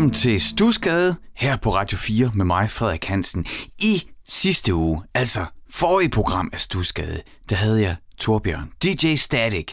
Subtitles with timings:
[0.00, 3.46] Velkommen til Stusgade her på Radio 4 med mig, Frederik Hansen.
[3.78, 9.66] I sidste uge, altså forrige program af Stusgade, der havde jeg Torbjørn, DJ Static,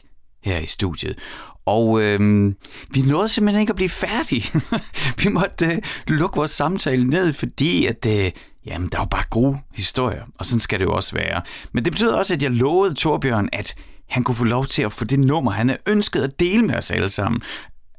[0.43, 1.18] her i studiet.
[1.65, 2.55] Og øhm,
[2.89, 4.61] vi nåede simpelthen ikke at blive færdige.
[5.23, 8.32] vi måtte øh, lukke vores samtale ned, fordi at, øh,
[8.65, 11.41] jamen, der var bare gode historier, og sådan skal det jo også være.
[11.71, 13.75] Men det betyder også, at jeg lovede Torbjørn, at
[14.09, 16.75] han kunne få lov til at få det nummer, han havde ønsket at dele med
[16.75, 17.41] os alle sammen,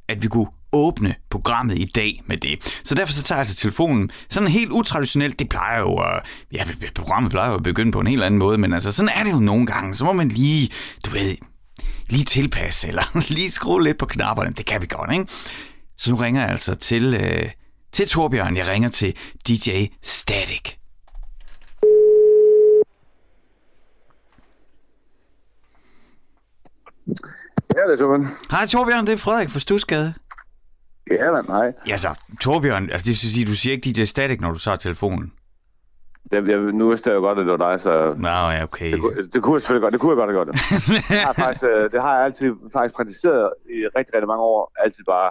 [0.08, 2.80] at vi kunne åbne programmet i dag med det.
[2.84, 4.10] Så derfor så tager jeg altså telefonen.
[4.30, 6.22] Sådan helt utraditionelt, det plejer jo at...
[6.52, 9.24] Ja, programmet plejer jo at begynde på en helt anden måde, men altså sådan er
[9.24, 9.94] det jo nogle gange.
[9.94, 10.70] Så må man lige,
[11.04, 11.36] du ved,
[12.08, 14.52] lige tilpasse, eller lige skrue lidt på knapperne.
[14.52, 15.26] Det kan vi godt, ikke?
[15.98, 17.50] Så nu ringer jeg altså til, øh,
[17.92, 18.56] til Torbjørn.
[18.56, 19.14] Jeg ringer til
[19.48, 20.78] DJ Static.
[27.76, 28.26] Ja, det er Torbjørn.
[28.50, 30.14] Hej Torbjørn, det er Frederik fra Stusgade.
[31.10, 31.72] Ja, men nej.
[31.88, 32.08] Ja, så
[32.40, 35.32] Torbjørn, altså det vil sige, du siger ikke DJ Static, når du tager telefonen.
[36.32, 38.14] Det, jeg, nu vidste jeg jo godt, at det var dig, så...
[38.18, 38.92] Nå, ja, okay.
[38.92, 40.54] Det, kunne- det kunne jeg selvfølgelig godt, det kunne jeg godt have gjort.
[41.08, 44.72] det, har faktisk, øh, det har jeg altid faktisk praktiseret i rigtig, rigtig mange år.
[44.84, 45.30] Altid bare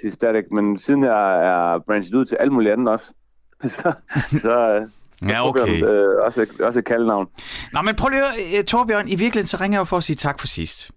[0.00, 3.06] til static, men siden jeg er branchet ud til alt muligt andet også,
[3.64, 3.92] så,
[4.32, 4.86] så, så
[5.28, 5.84] Ja, Torbjørn, okay.
[5.84, 7.26] øh, også, også et kaldenavn.
[7.72, 9.96] Nå, men prøv lige at høre, øh, Torbjørn, i virkeligheden så ringer jeg jo for
[9.96, 10.90] at sige tak for sidst.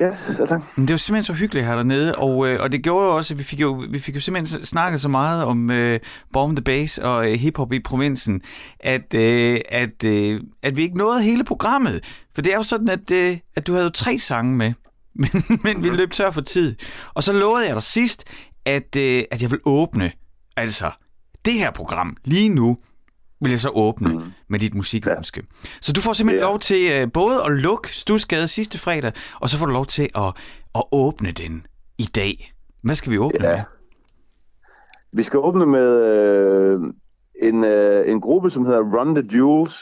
[0.00, 0.62] Ja, så tak.
[0.76, 3.34] Men det var simpelthen så hyggeligt her dernede, og, øh, og det gjorde jo også,
[3.34, 6.00] at vi fik jo, vi fik jo simpelthen snakket så meget om øh,
[6.32, 8.40] Bomb the Bass og øh, hiphop i provinsen,
[8.80, 12.04] at, øh, at, øh, at vi ikke nåede hele programmet.
[12.34, 14.72] For det er jo sådan, at, øh, at du havde jo tre sange med,
[15.14, 16.76] men, men vi løb tør for tid.
[17.14, 18.24] Og så lovede jeg dig sidst,
[18.64, 20.12] at, øh, at jeg vil åbne,
[20.56, 20.90] altså
[21.44, 22.76] det her program lige nu,
[23.40, 24.22] vil jeg så åbne mm.
[24.48, 25.40] med dit musikønske.
[25.64, 25.68] Ja.
[25.80, 26.48] Så du får simpelthen Ja.
[26.50, 30.08] lov til øh, både at lukke Stusgade sidste fredag, og så får du lov til
[30.14, 30.32] at,
[30.74, 31.66] at åbne den
[31.98, 32.52] i dag.
[32.82, 33.56] Hvad skal vi åbne Ja.
[33.56, 33.64] med?
[35.12, 36.80] Vi skal åbne med øh,
[37.42, 39.76] en, øh, en gruppe, som hedder Run the Jewels,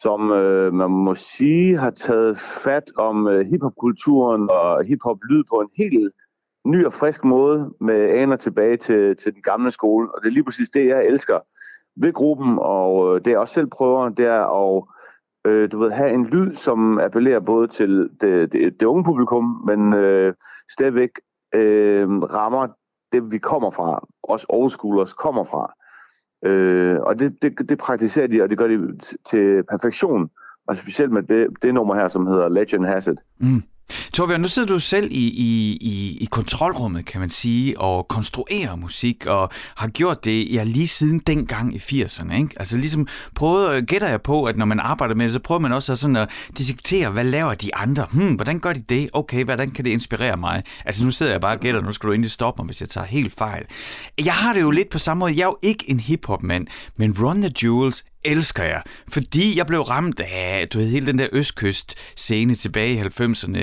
[0.00, 5.68] som øh, man må sige har taget fat om øh, hiphop-kulturen og hiphop-lyd på en
[5.78, 6.12] helt
[6.66, 10.08] ny og frisk måde med aner tilbage til, til den gamle skole.
[10.14, 11.38] Og det er lige præcis det, jeg elsker
[12.02, 14.84] ved gruppen, og øh, det jeg også selv prøver, det er at
[15.46, 19.44] øh, du ved, have en lyd, som appellerer både til det, det, det unge publikum,
[19.66, 20.34] men øh,
[20.70, 21.10] stadigvæk
[21.54, 22.66] øh, rammer
[23.12, 25.74] det, vi kommer fra, os old schoolers kommer fra.
[26.44, 30.30] Øh, og det, det, det praktiserer de, og det gør de til perfektion.
[30.68, 33.20] Og specielt med det, det nummer her, som hedder Legend Has It.
[33.40, 33.62] Mm.
[34.12, 38.76] Torbjørn, nu sidder du selv i, i, i, i kontrolrummet, kan man sige, og konstruerer
[38.76, 42.34] musik, og har gjort det ja, lige siden dengang i 80'erne.
[42.34, 42.54] Ikke?
[42.56, 45.72] Altså ligesom prøvede, gætter jeg på, at når man arbejder med det, så prøver man
[45.72, 48.06] også sådan at dissektere, hvad laver de andre?
[48.12, 49.10] Hmm, hvordan gør de det?
[49.12, 50.62] Okay, hvordan kan det inspirere mig?
[50.84, 52.88] Altså nu sidder jeg bare og gætter, nu skal du endelig stoppe mig, hvis jeg
[52.88, 53.64] tager helt fejl.
[54.24, 55.32] Jeg har det jo lidt på samme måde.
[55.32, 56.66] Jeg er jo ikke en hiphop-mand,
[56.98, 61.18] men Run the Jewels elsker jeg, fordi jeg blev ramt af, du ved, hele den
[61.18, 63.58] der østkyst-scene tilbage i 90'erne,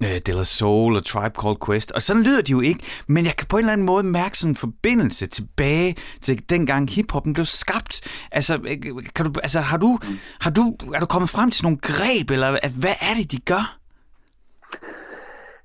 [0.00, 2.80] uh, øh, De La Soul og Tribe Called Quest, og sådan lyder de jo ikke,
[3.06, 6.90] men jeg kan på en eller anden måde mærke sådan en forbindelse tilbage til dengang
[6.90, 8.00] hiphoppen blev skabt.
[8.32, 8.78] Altså, øh,
[9.14, 9.98] kan du, altså har, du,
[10.40, 13.78] har du, er du kommet frem til nogle greb, eller hvad er det, de gør?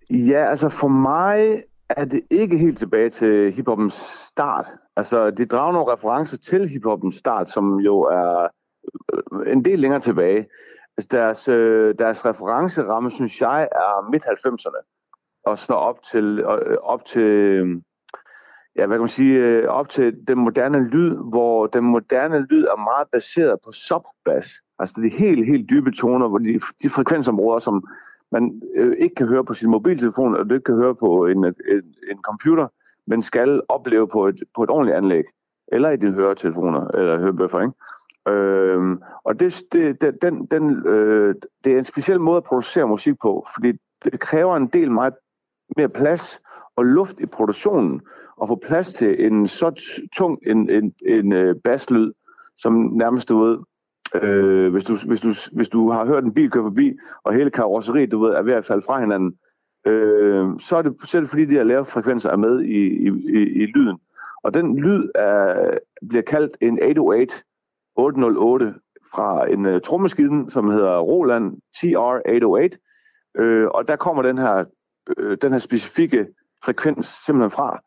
[0.09, 4.65] Ja, altså for mig er det ikke helt tilbage til hiphoppens start.
[4.95, 8.47] Altså, de drager nogle referencer til hiphoppens start, som jo er
[9.13, 10.47] øh, en del længere tilbage.
[10.97, 14.93] Altså, deres, øh, deres referenceramme, synes jeg, er midt-90'erne.
[15.45, 17.61] Og så øh, op til, øh, op til
[18.75, 22.63] ja, hvad kan man sige, øh, op til den moderne lyd, hvor den moderne lyd
[22.63, 24.47] er meget baseret på subbass.
[24.79, 27.83] Altså de helt, helt dybe toner, hvor de, de frekvensområder, som
[28.31, 31.45] man øh, ikke kan høre på sin mobiltelefon, og du ikke kan høre på en,
[31.45, 31.53] en,
[32.11, 32.67] en computer,
[33.07, 35.23] men skal opleve på et, på et ordentligt anlæg,
[35.67, 37.73] eller i dine høretelefoner, eller hørebøffer, ikke?
[38.27, 42.87] Øhm, og det, det, det, den, den, øh, det er en speciel måde at producere
[42.87, 43.73] musik på, fordi
[44.05, 45.13] det kræver en del meget
[45.77, 46.41] mere plads
[46.75, 48.01] og luft i produktionen,
[48.37, 49.71] og få plads til en så
[50.15, 52.11] tung en, en, en øh, basslyd,
[52.57, 53.57] som nærmest du ved,
[54.15, 57.49] øh, hvis, du, hvis, du, hvis du har hørt en bil køre forbi, og hele
[57.49, 59.37] karosseriet, du ved, er ved at falde fra hinanden,
[59.85, 63.63] øh, så er det selv fordi de her lave frekvenser er med i, i, i,
[63.63, 63.97] i lyden.
[64.43, 65.77] Og den lyd er,
[66.09, 67.43] bliver kaldt en 808
[67.95, 68.73] 808
[69.13, 72.77] fra en uh, trommeskiden, som hedder Roland TR808.
[73.41, 74.65] Øh, og der kommer den her,
[75.17, 76.27] øh, den her specifikke
[76.63, 77.83] frekvens simpelthen fra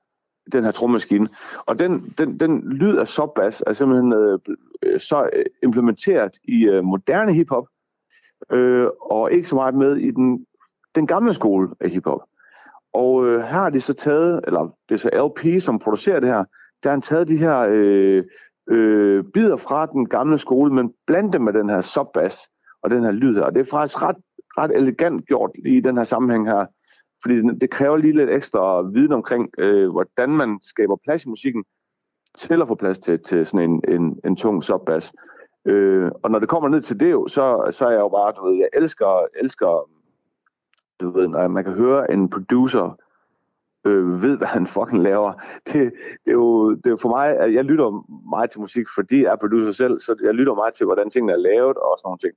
[0.52, 1.28] den her trommemaskine.
[1.66, 4.38] Og den, den, den lyd af subbass er simpelthen øh,
[4.82, 7.66] øh så øh, implementeret i øh, moderne hiphop,
[8.52, 10.46] øh, og ikke så meget med i den,
[10.96, 12.20] den gamle skole af hiphop.
[12.93, 16.28] Og øh, her har de så taget, eller det er så LP, som producerer det
[16.28, 16.44] her,
[16.82, 18.25] der har han taget de her øh,
[18.70, 22.50] øh, bider fra den gamle skole, men blandt dem med den her subbass
[22.82, 23.43] og den her lyd her.
[23.43, 24.16] Og det er faktisk ret,
[24.58, 26.66] ret elegant gjort i den her sammenhæng her,
[27.22, 31.64] fordi det kræver lige lidt ekstra viden omkring, øh, hvordan man skaber plads i musikken,
[32.38, 35.14] til at få plads til, til sådan en, en, en tung subbass.
[35.64, 38.46] Øh, og når det kommer ned til det så, så er jeg jo bare, du
[38.46, 39.90] ved, jeg elsker, elsker
[41.00, 42.98] du ved, når man kan høre en producer
[43.87, 45.32] øh, ved, hvad han fucking laver.
[45.72, 45.93] Det,
[46.25, 49.22] det, er jo, det er jo for mig, at jeg lytter meget til musik, fordi
[49.22, 52.08] jeg er producer selv, så jeg lytter meget til, hvordan tingene er lavet og sådan
[52.08, 52.34] nogle ting.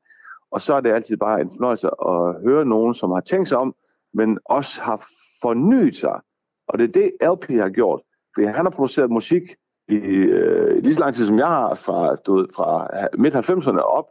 [0.51, 3.57] Og så er det altid bare en fornøjelse at høre nogen, som har tænkt sig
[3.57, 3.75] om,
[4.13, 5.07] men også har
[5.41, 6.19] fornyet sig.
[6.67, 8.01] Og det er det, LP har gjort.
[8.33, 9.43] Fordi han har produceret musik
[9.87, 14.05] i øh, lige så lang tid, som jeg har, fra, du ved, fra midt-90'erne op,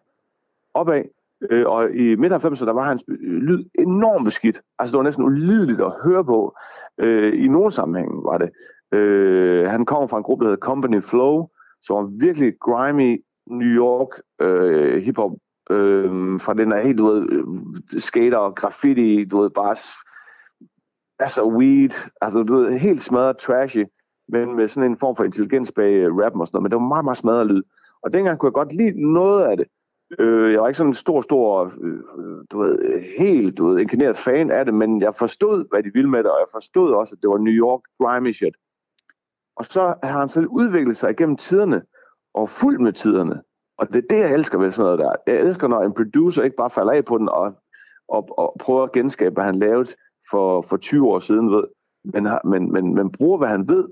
[0.74, 1.04] opad.
[1.50, 4.61] Øh, og i midt-90'erne, der var hans øh, lyd enormt beskidt.
[4.79, 6.56] Altså, det var næsten ulideligt at høre på.
[6.99, 8.50] Øh, I nogle sammenhænge var det.
[8.99, 11.46] Øh, han kom fra en gruppe, der hedder Company Flow,
[11.82, 14.08] som var virkelig grimy New York
[14.40, 15.32] øh, hiphop
[15.70, 17.44] øh, fra den der helt, du ved, øh,
[18.00, 19.76] skater, graffiti, du ved, bare
[21.19, 23.84] altså weed, altså du ved, helt smadret trashy,
[24.29, 26.81] men med sådan en form for intelligens bag øh, rappen og sådan noget, men det
[26.81, 27.62] var meget, meget smadret lyd.
[28.02, 29.67] Og dengang kunne jeg godt lide noget af det.
[30.19, 34.16] Øh, jeg var ikke sådan en stor, stor, øh, du ved, helt, du ved, inkarneret
[34.16, 37.14] fan af det, men jeg forstod, hvad de ville med det, og jeg forstod også,
[37.14, 38.56] at det var New York grimy shit.
[39.56, 41.82] Og så har han selv udviklet sig igennem tiderne,
[42.34, 43.43] og fuldt med tiderne.
[43.78, 45.32] Og det er det, jeg elsker ved sådan noget der.
[45.32, 47.55] Jeg elsker, når en producer ikke bare falder af på den og,
[48.08, 49.88] og, og prøver at genskabe, hvad han lavede
[50.31, 51.64] for, for 20 år siden, ved,
[52.05, 53.88] men, men, men, men bruger, hvad han ved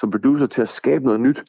[0.00, 1.44] som producer til at skabe noget nyt.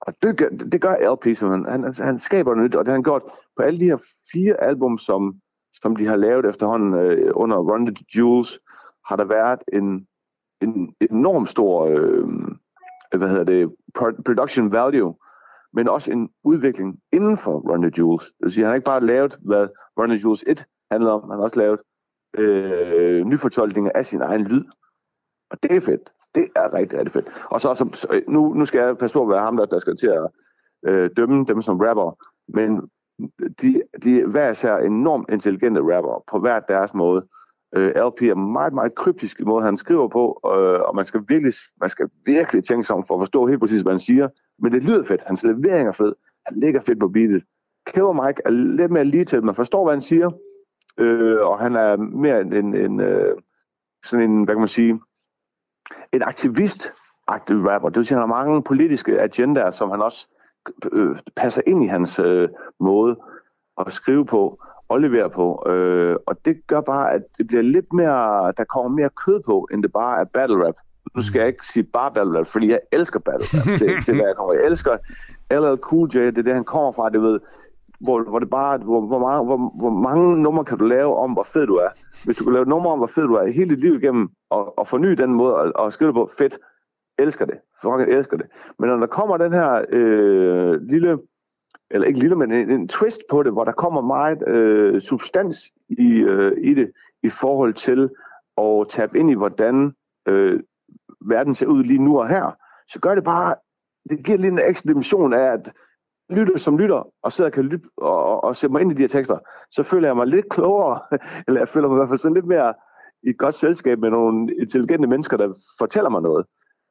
[0.00, 2.90] Og det gør, det gør LP, som han, han, han skaber noget nyt, og det
[2.90, 3.22] har han gjort
[3.56, 4.02] på alle de her
[4.32, 5.40] fire album, som,
[5.82, 8.60] som de har lavet efterhånden øh, under Run the Jewels,
[9.08, 10.06] har der været en,
[10.62, 12.28] en enorm stor øh,
[13.16, 13.74] hvad hedder det,
[14.24, 15.14] production value,
[15.72, 18.24] men også en udvikling inden for Run the Jewels.
[18.26, 19.68] Det vil sige, han har ikke bare lavet, hvad
[19.98, 21.80] Run the Jewels 1 handler om, han har også lavet
[22.36, 24.64] øh, nyfortolkninger af sin egen lyd.
[25.50, 26.12] Og det er fedt.
[26.34, 27.26] Det er rigtig, rigtig fedt.
[27.50, 29.78] Og så, så øh, nu, nu skal jeg passe på at være ham, der, der
[29.78, 30.30] skal til at
[30.86, 32.90] øh, dømme dem som rapper, men
[33.62, 37.26] de, de hver især enormt intelligente rapper på hver deres måde.
[37.76, 41.20] Øh, LP er meget, meget kryptisk i måde, han skriver på, øh, og man skal,
[41.28, 44.28] virkelig, man skal virkelig tænke sig om for at forstå helt præcis, hvad han siger.
[44.58, 45.22] Men det lyder fedt.
[45.26, 46.12] Hans levering er fed.
[46.46, 47.42] Han ligger fedt på beatet.
[47.86, 50.30] Kæver Mike er lidt mere lige til, man forstår, hvad han siger,
[50.98, 53.36] øh, og han er mere en, en, en øh,
[54.04, 55.00] sådan en, hvad kan man sige,
[56.12, 56.92] en aktivist
[57.26, 57.88] aktiv rapper.
[57.88, 60.28] Det vil sige, at han har mange politiske agendaer, som han også
[60.92, 62.48] øh, passer ind i hans øh,
[62.80, 63.16] måde
[63.86, 64.58] at skrive på
[64.88, 65.64] og levere på.
[65.66, 69.68] Øh, og det gør bare, at det bliver lidt mere, der kommer mere kød på,
[69.72, 70.74] end det bare er battle rap.
[71.16, 73.66] Nu skal jeg ikke sige bare battle rap, fordi jeg elsker battle rap.
[73.66, 74.54] Det, det er, hvad jeg kommer.
[74.54, 74.96] Jeg elsker
[75.50, 77.40] LL Cool J, det er det, han kommer fra, det ved,
[78.00, 81.32] hvor, hvor det bare, hvor, hvor, mange, hvor, hvor mange numre kan du lave om,
[81.32, 81.88] hvor fed du er.
[82.24, 84.78] Hvis du kan lave numre om, hvor fed du er hele dit liv igennem, og,
[84.78, 86.58] og forny den måde at, og skrive på, fedt,
[87.18, 87.58] elsker det.
[87.82, 88.46] Fucking elsker det.
[88.78, 91.18] Men når der kommer den her øh, lille,
[91.90, 95.56] eller ikke lille, men en, en twist på det, hvor der kommer meget øh, substans
[95.88, 96.92] i, øh, i det,
[97.22, 98.10] i forhold til
[98.58, 99.92] at tabe ind i, hvordan
[100.28, 100.60] øh,
[101.20, 102.56] verden ser ud lige nu og her,
[102.88, 103.54] så gør det bare,
[104.10, 105.72] det giver lige en ekstra dimension af, at
[106.30, 108.94] lytter som lytter, og sidder og kan lytte og, og, og sætte mig ind i
[108.94, 109.38] de her tekster,
[109.70, 111.00] så føler jeg mig lidt klogere,
[111.46, 112.74] eller jeg føler mig i hvert fald sådan lidt mere
[113.22, 116.46] i et godt selskab med nogle intelligente mennesker, der fortæller mig noget.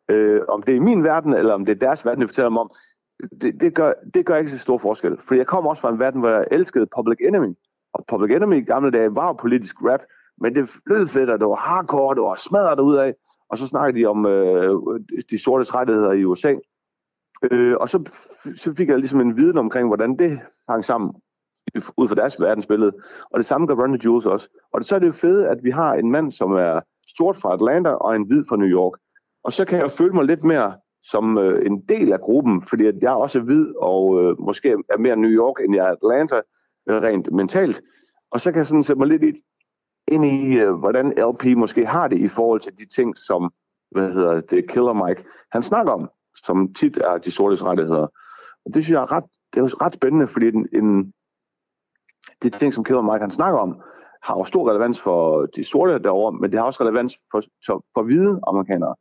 [0.09, 2.61] Øh, om det er min verden, eller om det er deres verden, de fortæller mig
[2.61, 2.69] om,
[3.41, 5.17] det, det, gør, det gør ikke så stor forskel.
[5.27, 7.53] For jeg kommer også fra en verden, hvor jeg elskede Public Enemy.
[7.93, 9.99] Og Public Enemy i gamle dage var politisk rap,
[10.41, 13.13] men det lød fedt, og det var hardcore, det var smadret ud af.
[13.49, 14.71] Og så snakkede de om øh,
[15.31, 16.55] de sorte rettigheder i USA.
[17.51, 18.11] Øh, og så,
[18.55, 20.39] så fik jeg ligesom en viden omkring, hvordan det
[20.69, 21.13] hang sammen
[21.97, 22.91] ud fra deres verdensbillede.
[23.31, 24.49] Og det samme gør Run the Jewels også.
[24.73, 27.53] Og så er det jo fedt, at vi har en mand, som er stort fra
[27.53, 28.99] Atlanta, og en hvid fra New York.
[29.43, 32.85] Og så kan jeg føle mig lidt mere som øh, en del af gruppen, fordi
[32.85, 35.91] at jeg også er hvid, og øh, måske er mere New York, end jeg er
[35.91, 36.41] Atlanta,
[36.89, 37.81] øh, rent mentalt.
[38.31, 39.37] Og så kan jeg sådan sætte mig lidt
[40.07, 43.53] ind i, øh, hvordan LP måske har det i forhold til de ting, som
[43.91, 46.09] hvad hedder det, Killer Mike, han snakker om
[46.45, 48.07] som tit er de sortes rettigheder.
[48.65, 51.13] Og det synes jeg er ret, det er ret spændende, fordi en, en,
[52.43, 53.81] de ting, som Kevin Mike han snakker om,
[54.23, 57.85] har jo stor relevans for de sorte derovre, men det har også relevans for, for,
[57.93, 58.95] for hvide amerikanere.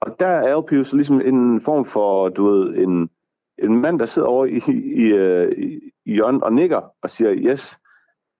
[0.00, 3.10] Og der er LP jo så ligesom en form for, du ved, en,
[3.58, 5.14] en mand, der sidder over i, i,
[5.64, 7.80] i, i hjørnet og nikker og siger, yes,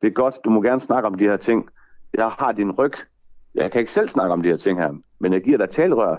[0.03, 1.69] det er godt, du må gerne snakke om de her ting.
[2.15, 2.93] Jeg har din ryg.
[3.55, 6.17] jeg kan ikke selv snakke om de her ting her, men jeg giver dig talrør,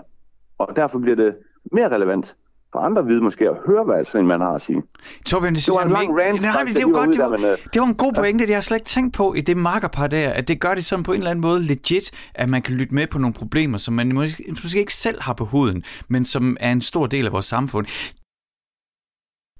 [0.58, 1.36] og derfor bliver det
[1.72, 2.36] mere relevant
[2.72, 4.82] for andre hvide måske at høre, hvad sådan en mand har at sige.
[5.26, 6.42] Torbjørn, det, det var en lang rant.
[6.42, 8.50] Nej, det, det, var godt, det, var, der, men, det var en god pointe, det
[8.50, 11.02] jeg har slet ikke tænkt på i det markerpar der, at det gør det sådan
[11.02, 13.94] på en eller anden måde legit, at man kan lytte med på nogle problemer, som
[13.94, 17.32] man måske, måske ikke selv har på huden, men som er en stor del af
[17.32, 17.86] vores samfund.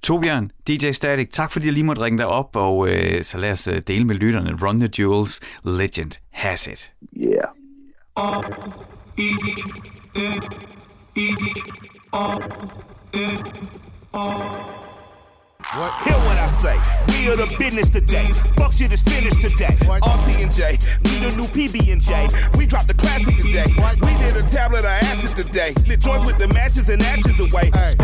[0.03, 3.51] Torbjørn, DJ Static, tak fordi jeg lige måtte ringe dig op, og øh, så lad
[3.51, 6.93] os øh, dele med lytterne Run the Jewels, Legend Has It.
[7.17, 7.47] Yeah.
[11.17, 11.35] E,
[12.13, 12.39] R,
[13.13, 13.43] N,
[14.13, 14.86] R.
[15.73, 15.91] What?
[16.03, 16.77] Hear what I say.
[17.09, 18.27] We are the business today.
[18.55, 19.75] Fuck shit is finished today.
[19.85, 19.97] What?
[19.97, 20.77] RT and J.
[21.03, 22.29] We the new PB and J.
[22.55, 23.65] We dropped the classic today.
[23.75, 23.99] What?
[24.01, 25.73] We did a tablet of acid today.
[25.85, 27.71] Lit joints with the matches and ashes away.
[27.73, 27.95] Hey.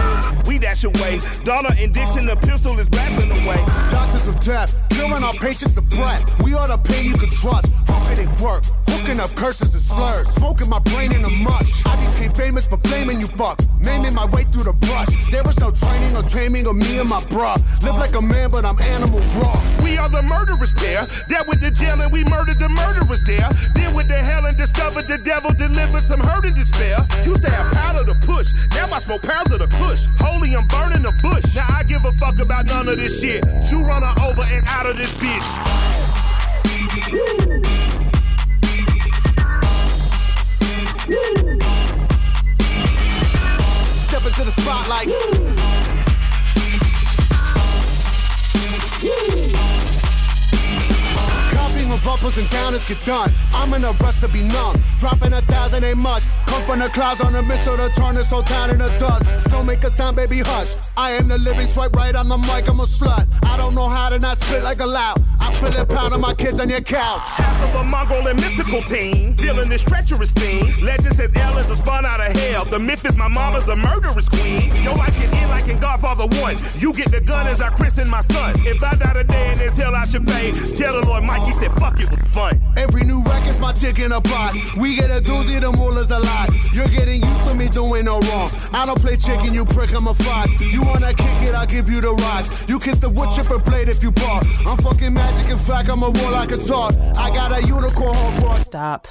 [0.47, 1.19] We dash away.
[1.43, 3.57] Donna and Dixon, the pistol is blasting away.
[3.89, 6.43] Doctors of death, killing our patients of breath.
[6.43, 7.71] We are the pain you can trust.
[8.19, 8.63] It work.
[8.87, 10.29] Hooking up curses and slurs.
[10.29, 11.83] Smoking my brain in a mush.
[11.85, 13.59] I became famous for blaming you fuck.
[13.79, 15.07] Naming my way through the brush.
[15.31, 18.63] There was no training or taming of me and my Live like a man, but
[18.63, 19.59] I'm animal raw.
[19.83, 21.03] We are the murderers pair.
[21.27, 23.49] That with the jail and we murdered the murderers there.
[23.75, 27.05] Then with the hell and discovered the devil delivered some hurt and despair.
[27.25, 28.47] Used to have powder to push.
[28.71, 30.05] Now I smoke pounds of the kush.
[30.19, 31.53] Holy, I'm burning the bush.
[31.53, 33.43] Now I give a fuck about none of this shit.
[33.69, 35.49] You run her over and out of this bitch.
[44.07, 45.92] Step into the spotlight.
[51.93, 53.31] Of uppers and downers get done.
[53.53, 54.75] I'm in a rush to be numb.
[54.97, 56.23] Dropping a thousand ain't much.
[56.47, 59.29] Come from the clouds on a missile to turn this whole town into dust.
[59.51, 60.75] Don't make a sound, baby, hush.
[60.97, 63.27] I am the living swipe right on the mic, I'm a slut.
[63.45, 65.23] I don't know how to not spit like a loud.
[65.39, 67.27] I spit it pound on my kids on your couch.
[67.37, 69.35] Half of a Mongol and mythical team.
[69.37, 70.65] Feeling this treacherous thing.
[70.83, 72.65] Legend says L is a spawn out of hell.
[72.65, 74.73] The myth is my mama's a murderous queen.
[74.83, 76.57] Yo, I can end like in Godfather 1.
[76.79, 78.55] You get the gun as I christen my son.
[78.65, 80.51] If I die today in this hell, I should pay.
[80.51, 82.61] Tell the Lord Mikey said, fuck it was fun.
[82.77, 84.57] Every new record's my dick in a box.
[84.77, 86.47] We get a doozy, the mullah's a lot.
[86.71, 88.49] You're getting used to me doing no wrong.
[88.71, 90.49] I don't play chicken, you prick, I'm a fox.
[90.61, 92.47] You wanna kick it, I'll give you the rocks.
[92.69, 94.45] You kiss the wood chipper blade if you bark.
[94.65, 96.95] I'm fucking magic, in fact, I'm a warlock can talk.
[97.17, 99.07] I got a unicorn horn for Stop.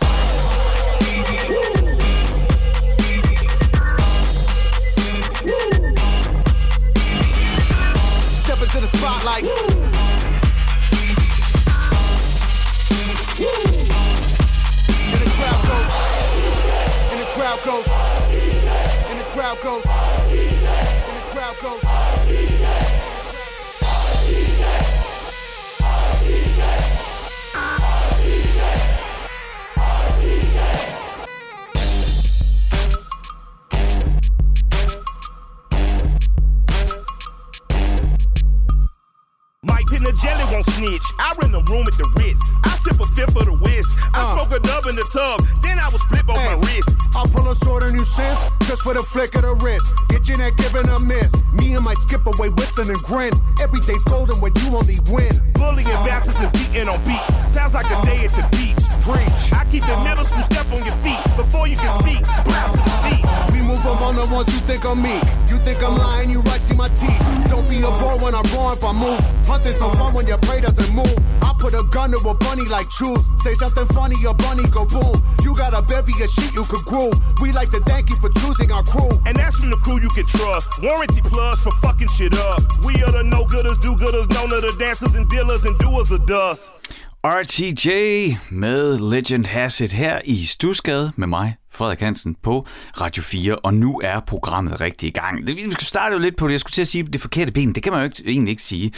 [8.42, 9.71] Step into the spotlight.
[17.56, 17.86] Crowd goes.
[19.10, 19.84] And the crowd goes.
[19.84, 23.01] And the crowd goes.
[40.12, 41.02] The jelly won't snitch.
[41.18, 42.40] I rent a room at the Ritz.
[42.64, 43.86] I sip a fifth of the whiz.
[44.12, 44.36] I uh.
[44.36, 45.40] smoke a dub in the tub.
[45.62, 46.90] Then I was split on hey, my wrist.
[47.14, 49.86] I'll pull a sword on you since, just with a flick of the wrist.
[50.08, 51.32] Get you that giving a miss.
[51.52, 53.32] Me and my skip away, whistling and grin.
[53.60, 55.32] Every day's golden when you only win.
[55.54, 57.52] Bullying bastards and beating on beats.
[57.52, 58.81] Sounds like a day at the beach.
[59.02, 59.52] Preach.
[59.52, 62.22] I keep the middle school step on your feet before you can speak.
[62.22, 63.24] Bow to the feet.
[63.50, 65.18] We move among the ones you think I'm me.
[65.50, 67.18] You think I'm lying, you right, see my teeth.
[67.50, 69.18] Don't be a bore when I'm wrong if I move.
[69.44, 71.18] Hunt this no fun when your prey doesn't move.
[71.42, 73.26] I put a gun to a bunny like truth.
[73.42, 75.18] Say something funny, your bunny go boom.
[75.42, 77.18] You got a bevy of shit you could groove.
[77.40, 79.10] We like to thank you for choosing our crew.
[79.26, 80.68] And that's from the crew you can trust.
[80.80, 82.62] Warranty plus for fucking shit up.
[82.84, 86.12] We are the no gooders, do gooders, known of the dancers and dealers and doers
[86.12, 86.70] of dust.
[87.24, 87.88] RTJ
[88.50, 92.66] med Legend Has It her i Stusgade med mig, Frederik Hansen, på
[93.00, 95.46] Radio 4, og nu er programmet rigtig i gang.
[95.46, 97.74] Vi skal starte jo lidt på det, jeg skulle til at sige det forkerte ben,
[97.74, 98.92] det kan man jo ikke, egentlig ikke sige.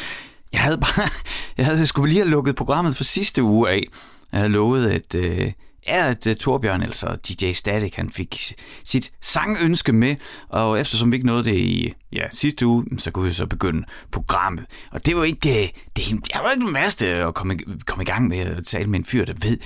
[0.53, 1.09] Jeg havde bare,
[1.59, 3.85] jeg havde skulle lige have lukket programmet for sidste uge af.
[4.33, 5.53] Jeg havde lovet, at, øh,
[5.87, 10.17] er, at uh, Torbjørn, altså DJ Static, han fik sit sangønske med,
[10.49, 13.87] og eftersom vi ikke nåede det i ja, sidste uge, så kunne vi så begynde
[14.13, 14.67] programmet.
[14.93, 18.03] Og det var ikke, øh, det, det, jeg var ikke den værste at komme, komme
[18.03, 19.59] i gang med at tale med en fyr, der ved,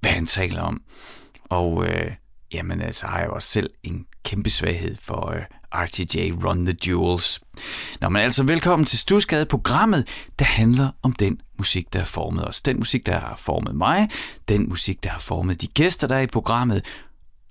[0.00, 0.82] hvad han taler om.
[1.44, 2.12] Og øh,
[2.52, 5.42] jamen, altså har jeg jo også selv en kæmpe svaghed for øh,
[5.74, 7.40] RTJ Run the Jewels.
[8.00, 10.08] Nå, men altså velkommen til Stusgade, programmet,
[10.38, 12.60] der handler om den musik, der har formet os.
[12.60, 14.08] Den musik, der har formet mig,
[14.48, 16.84] den musik, der har formet de gæster, der er i programmet,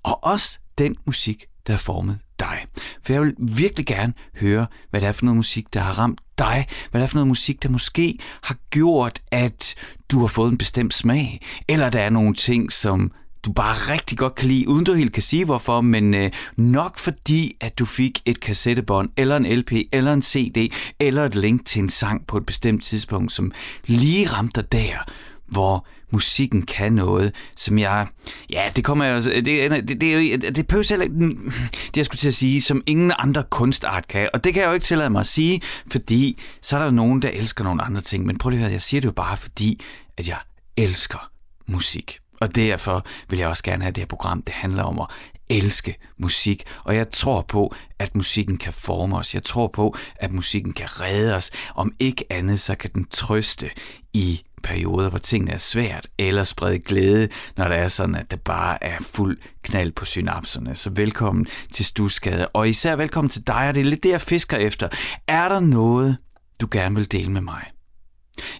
[0.02, 2.66] og også den musik, der har formet dig.
[3.02, 6.20] For jeg vil virkelig gerne høre, hvad det er for noget musik, der har ramt
[6.38, 6.66] dig.
[6.90, 9.74] Hvad det er for noget musik, der måske har gjort, at
[10.10, 11.40] du har fået en bestemt smag.
[11.68, 13.12] Eller der er nogle ting, som
[13.44, 16.98] du bare rigtig godt kan lide, uden du helt kan sige hvorfor, men øh, nok
[16.98, 21.66] fordi, at du fik et kassettebånd, eller en LP, eller en CD, eller et link
[21.66, 23.52] til en sang på et bestemt tidspunkt, som
[23.86, 25.12] lige ramte dig der,
[25.46, 28.06] hvor musikken kan noget, som jeg...
[28.50, 29.24] Ja, det kommer jeg...
[29.24, 30.00] Det, det, det,
[30.42, 31.18] det, det pøs heller ikke...
[31.18, 34.28] Det, jeg skulle til at sige, som ingen andre kunstart kan.
[34.34, 36.92] Og det kan jeg jo ikke tillade mig at sige, fordi så er der jo
[36.92, 38.26] nogen, der elsker nogle andre ting.
[38.26, 39.80] Men prøv lige at høre, jeg siger det jo bare fordi,
[40.16, 40.38] at jeg
[40.76, 41.30] elsker
[41.66, 42.18] musik.
[42.40, 44.42] Og derfor vil jeg også gerne have det her program.
[44.42, 45.06] Det handler om at
[45.50, 49.34] elske musik, og jeg tror på, at musikken kan forme os.
[49.34, 51.50] Jeg tror på, at musikken kan redde os.
[51.74, 53.70] Om ikke andet, så kan den trøste
[54.14, 58.40] i perioder, hvor tingene er svært, eller sprede glæde, når det er sådan, at det
[58.40, 60.76] bare er fuld knald på synapserne.
[60.76, 64.20] Så velkommen til Stusgade, og især velkommen til dig, og det er lidt det, jeg
[64.20, 64.88] fisker efter.
[65.26, 66.16] Er der noget,
[66.60, 67.64] du gerne vil dele med mig?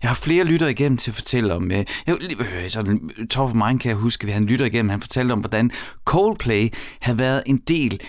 [0.03, 1.71] Jeg har flere lytter igennem til at fortælle om...
[1.71, 2.17] Øh, øh,
[2.69, 5.41] sådan, øh, Torf Mind kan jeg huske, vi havde en lytter igennem, han fortalte om,
[5.41, 5.71] hvordan
[6.05, 6.69] Coldplay
[7.01, 8.01] havde været en del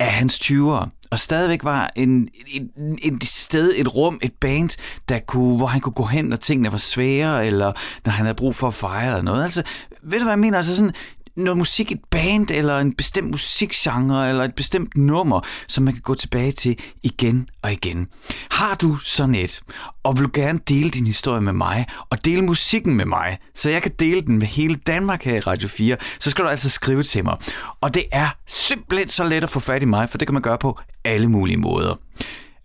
[0.00, 2.70] af hans 20'ere, og stadigvæk var en, en,
[3.02, 4.70] en sted, et rum, et band,
[5.08, 7.72] der kunne, hvor han kunne gå hen, når tingene var svære, eller
[8.04, 9.44] når han havde brug for at fejre eller noget.
[9.44, 9.62] Altså,
[10.02, 10.58] ved du hvad jeg mener?
[10.58, 10.92] Altså sådan,
[11.36, 16.02] noget musik, et band, eller en bestemt musikgenre, eller et bestemt nummer, som man kan
[16.02, 18.08] gå tilbage til igen og igen.
[18.50, 19.60] Har du sådan et,
[20.02, 23.70] og vil du gerne dele din historie med mig, og dele musikken med mig, så
[23.70, 26.70] jeg kan dele den med hele Danmark her i Radio 4, så skal du altså
[26.70, 27.36] skrive til mig.
[27.80, 30.42] Og det er simpelthen så let at få fat i mig, for det kan man
[30.42, 31.94] gøre på alle mulige måder.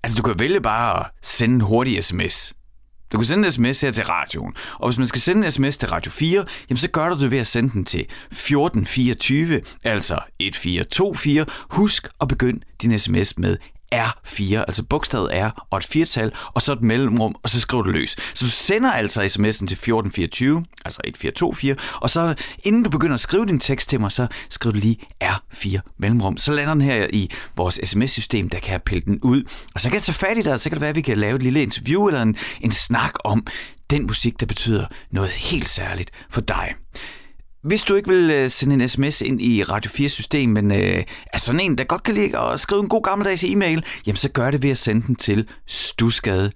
[0.04, 2.54] Altså, du kan vælge bare at sende en hurtig sms
[3.12, 5.78] du kan sende en sms her til radioen, og hvis man skal sende en sms
[5.78, 10.20] til Radio 4, jamen så gør du det ved at sende den til 1424, altså
[10.40, 11.46] 1424.
[11.70, 13.58] Husk at begynde din sms med
[13.96, 17.90] R4, altså bogstavet R og et firtal, og så et mellemrum, og så skriver du
[17.90, 18.16] løs.
[18.34, 23.20] Så du sender altså sms'en til 1424, altså 1424, og så inden du begynder at
[23.20, 26.38] skrive din tekst til mig, så skriver du lige R4 mellemrum.
[26.38, 29.44] Så lander den her i vores sms-system, der kan jeg pille den ud.
[29.74, 31.18] Og så kan jeg tage fat i dig, så kan det være, at vi kan
[31.18, 33.48] lave et lille interview eller en, en snak om
[33.90, 36.76] den musik, der betyder noget helt særligt for dig.
[37.62, 41.38] Hvis du ikke vil øh, sende en sms ind i Radio 4-system, men øh, er
[41.38, 44.52] sådan en, der godt kan lide at skrive en god gammeldags e-mail, jamen så gør
[44.52, 46.52] det ved at sende den til stusgade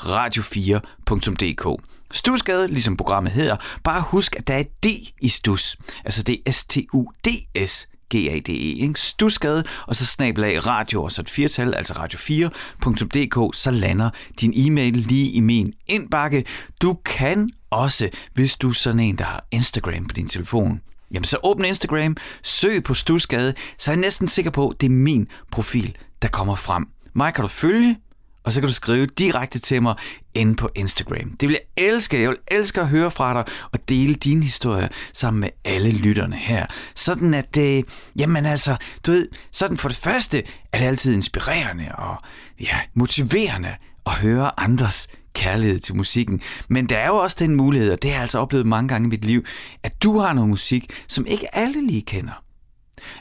[0.00, 1.82] radio4.dk.
[2.12, 3.56] Stusgade, ligesom programmet hedder.
[3.84, 4.86] Bare husk, at der er et D
[5.20, 5.76] i stus.
[6.04, 7.86] Altså det er S-T-U-D-S.
[8.14, 9.00] G-A-D-E, ikke?
[9.00, 14.10] Stusgade, og så snabelag radio, og så et firtal, altså radio4.dk, så lander
[14.40, 16.44] din e-mail lige i min indbakke.
[16.82, 20.80] Du kan også, hvis du er sådan en, der har Instagram på din telefon,
[21.10, 24.86] jamen så åbn Instagram, søg på Stusgade, så er jeg næsten sikker på, at det
[24.86, 26.88] er min profil, der kommer frem.
[27.12, 27.96] Mig kan du følge,
[28.44, 29.94] og så kan du skrive direkte til mig
[30.34, 31.36] inde på Instagram.
[31.40, 32.20] Det vil jeg elske.
[32.20, 36.36] Jeg vil elske at høre fra dig og dele din historie sammen med alle lytterne
[36.36, 36.66] her.
[36.94, 37.82] Sådan at, øh,
[38.18, 42.16] jamen altså, du ved, sådan for det første er det altid inspirerende og
[42.60, 43.74] ja, motiverende
[44.06, 46.40] at høre andres kærlighed til musikken.
[46.68, 49.06] Men der er jo også den mulighed, og det har jeg altså oplevet mange gange
[49.06, 49.44] i mit liv,
[49.82, 52.42] at du har noget musik, som ikke alle lige kender.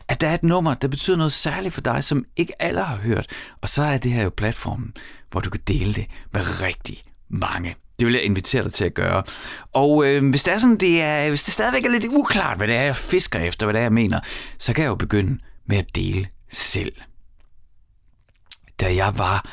[0.08, 2.96] At der er et nummer, der betyder noget særligt for dig, som ikke alle har
[2.96, 3.28] hørt.
[3.62, 4.94] Og så er det her jo platformen,
[5.32, 7.76] hvor du kan dele det med rigtig mange.
[8.00, 9.24] Det vil jeg invitere dig til at gøre.
[9.74, 12.68] Og øh, hvis det er sådan, det er, hvis det stadigvæk er lidt uklart, hvad
[12.68, 14.20] det er, jeg fisker efter, hvad det er, jeg mener,
[14.58, 16.92] så kan jeg jo begynde med at dele selv.
[18.80, 19.50] Da jeg var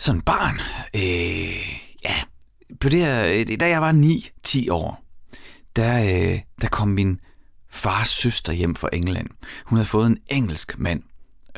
[0.00, 0.60] sådan barn,
[0.94, 2.14] øh, ja,
[2.80, 5.04] på det her, øh, da jeg var 9-10 år,
[5.76, 7.20] der, øh, der kom min
[7.70, 9.28] fars søster hjem fra England.
[9.64, 11.02] Hun havde fået en engelsk mand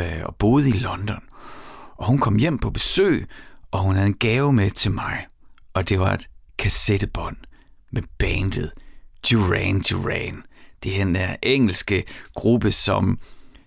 [0.01, 1.23] øh, og boede i London.
[1.97, 3.27] Og hun kom hjem på besøg,
[3.71, 5.27] og hun havde en gave med til mig.
[5.75, 6.29] Og det var et
[6.59, 7.37] kassettebånd
[7.91, 8.73] med bandet
[9.31, 10.43] Duran Duran.
[10.83, 13.19] Det er den der engelske gruppe, som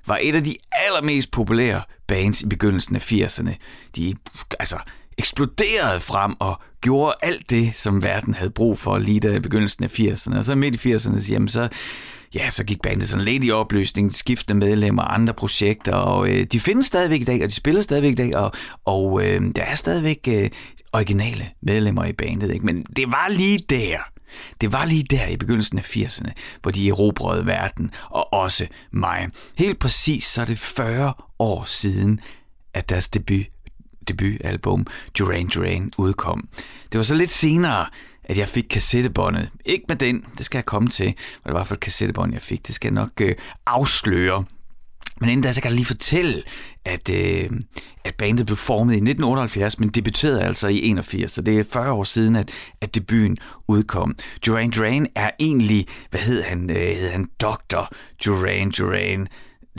[0.07, 3.55] var et af de allermest populære bands i begyndelsen af 80'erne.
[3.95, 4.15] De
[4.59, 4.77] altså,
[5.17, 9.83] eksploderede frem og gjorde alt det, som verden havde brug for lige da i begyndelsen
[9.83, 10.37] af 80'erne.
[10.37, 11.67] Og så midt i 80'erne, jamen, så
[12.35, 16.59] ja, så gik bandet sådan lidt i opløsning, skiftende medlemmer, andre projekter, og øh, de
[16.59, 18.51] findes stadigvæk i dag, og de spiller stadigvæk i dag, og,
[18.85, 20.49] og øh, der er stadigvæk øh,
[20.93, 22.65] originale medlemmer i bandet, ikke?
[22.65, 23.97] men det var lige der,
[24.61, 29.29] det var lige der i begyndelsen af 80'erne, hvor de erobrede verden, og også mig.
[29.55, 32.19] Helt præcis så er det 40 år siden,
[32.73, 33.45] at deres debut
[34.07, 34.87] debutalbum
[35.19, 36.47] Duran Duran udkom.
[36.91, 37.85] Det var så lidt senere,
[38.23, 39.49] at jeg fik kassettebåndet.
[39.65, 42.41] Ikke med den, det skal jeg komme til, hvad det var for et kassettebånd, jeg
[42.41, 42.67] fik.
[42.67, 44.45] Det skal jeg nok øh, afsløre
[45.21, 46.43] men inden da, så kan jeg lige fortælle,
[46.85, 47.49] at, øh,
[48.03, 51.91] at bandet blev formet i 1978, men debuterede altså i 81, så det er 40
[51.91, 52.51] år siden, at,
[52.81, 54.15] at debuten udkom.
[54.45, 57.93] Duran Duran er egentlig, hvad hed han, øh, hed han Dr.
[58.25, 59.27] Duran Duran,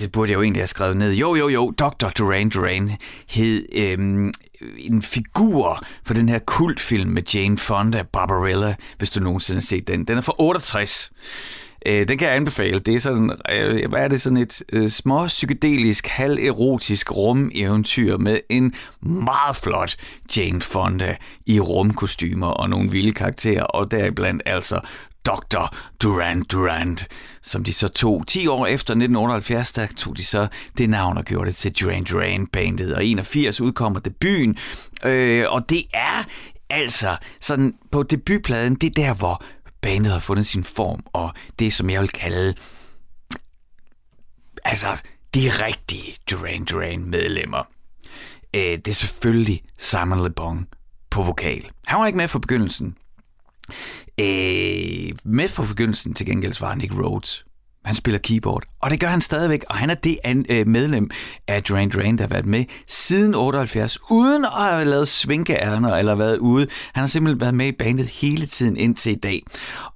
[0.01, 1.13] det burde jeg jo egentlig have skrevet ned.
[1.13, 2.09] Jo, jo, jo, Dr.
[2.09, 2.91] Duran Duran
[3.29, 4.33] hed øhm,
[4.79, 9.89] en figur for den her kultfilm med Jane Fonda, Barbarella, hvis du nogensinde har set
[9.89, 10.05] den.
[10.05, 11.13] Den er fra 68.
[11.87, 12.79] Øh, den kan jeg anbefale.
[12.79, 18.41] Det er sådan, øh, hvad er det, sådan et øh, små psykedelisk, halverotisk rumeventyr med
[18.49, 19.97] en meget flot
[20.37, 24.81] Jane Fonda i rumkostymer og nogle vilde karakterer, og deriblandt altså
[25.27, 25.77] Dr.
[26.03, 27.09] Durant Durant,
[27.43, 30.47] som de så tog 10 år efter 1978, der tog de så
[30.79, 34.57] det navn og gjorde det til Duran Duran bandet, og 81 udkommer debuten,
[35.05, 36.25] øh, og det er
[36.71, 39.45] altså sådan på debutpladen, det er der, hvor
[39.87, 42.55] bandet har fundet sin form, og det, som jeg vil kalde,
[44.65, 45.03] altså,
[45.35, 47.63] de rigtige Duran Duran medlemmer.
[48.55, 50.67] Øh, det er selvfølgelig Simon Le Bon
[51.11, 51.71] på vokal.
[51.87, 52.97] Han var ikke med fra begyndelsen.
[54.21, 57.45] Øh, med fra begyndelsen til gengæld var Nick Rhodes.
[57.87, 60.19] Han spiller keyboard, og det gør han stadigvæk, og han er det
[60.49, 61.11] øh, medlem
[61.49, 66.15] af Duran Duran, der har været med siden 78, uden at have lavet svinkeærner eller
[66.15, 66.67] været ude.
[66.93, 69.43] Han har simpelthen været med i bandet hele tiden indtil i dag.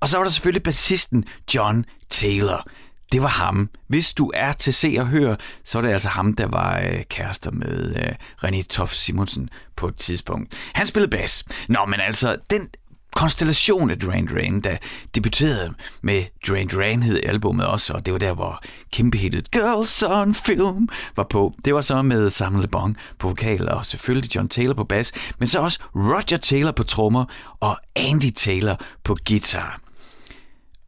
[0.01, 1.25] Og så var der selvfølgelig bassisten
[1.55, 2.69] John Taylor.
[3.13, 3.71] Det var ham.
[3.89, 7.03] Hvis du er til se og høre, så er det altså ham, der var øh,
[7.09, 8.13] kærester med øh,
[8.45, 10.59] René Toff Simonsen på et tidspunkt.
[10.75, 11.45] Han spillede bas.
[11.69, 12.69] Nå, men altså, den
[13.17, 14.77] konstellation af Duran Duran, der
[15.15, 20.35] debuterede med Duran Duran hed albumet også, og det var der, hvor kæmpehittet Girls on
[20.35, 21.55] Film var på.
[21.65, 25.13] Det var så med Samuel Le Bon på vokal, og selvfølgelig John Taylor på bas,
[25.39, 27.25] men så også Roger Taylor på trommer
[27.61, 29.81] og Andy Taylor på guitar.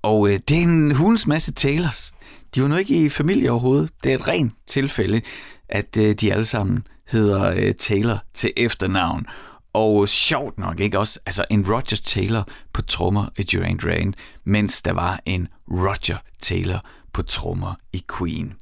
[0.02, 2.14] Og øh, det er en hulens masse Taylors.
[2.54, 3.90] De var nu ikke i familie overhovedet.
[4.04, 5.20] Det er et rent tilfælde,
[5.68, 9.26] at øh, de alle sammen hedder øh, Taylor til efternavn.
[9.72, 11.20] Og sjovt nok, ikke også?
[11.26, 16.84] Altså en Roger Taylor på trommer i Duran Duran, mens der var en Roger Taylor
[17.12, 18.54] på trommer i Queen.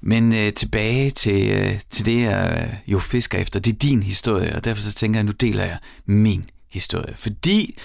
[0.00, 4.02] Men øh, tilbage til, øh, til det, jeg øh, jo fisker efter, det er din
[4.02, 7.14] historie, og derfor så tænker jeg, at nu deler jeg min historie.
[7.16, 7.78] Fordi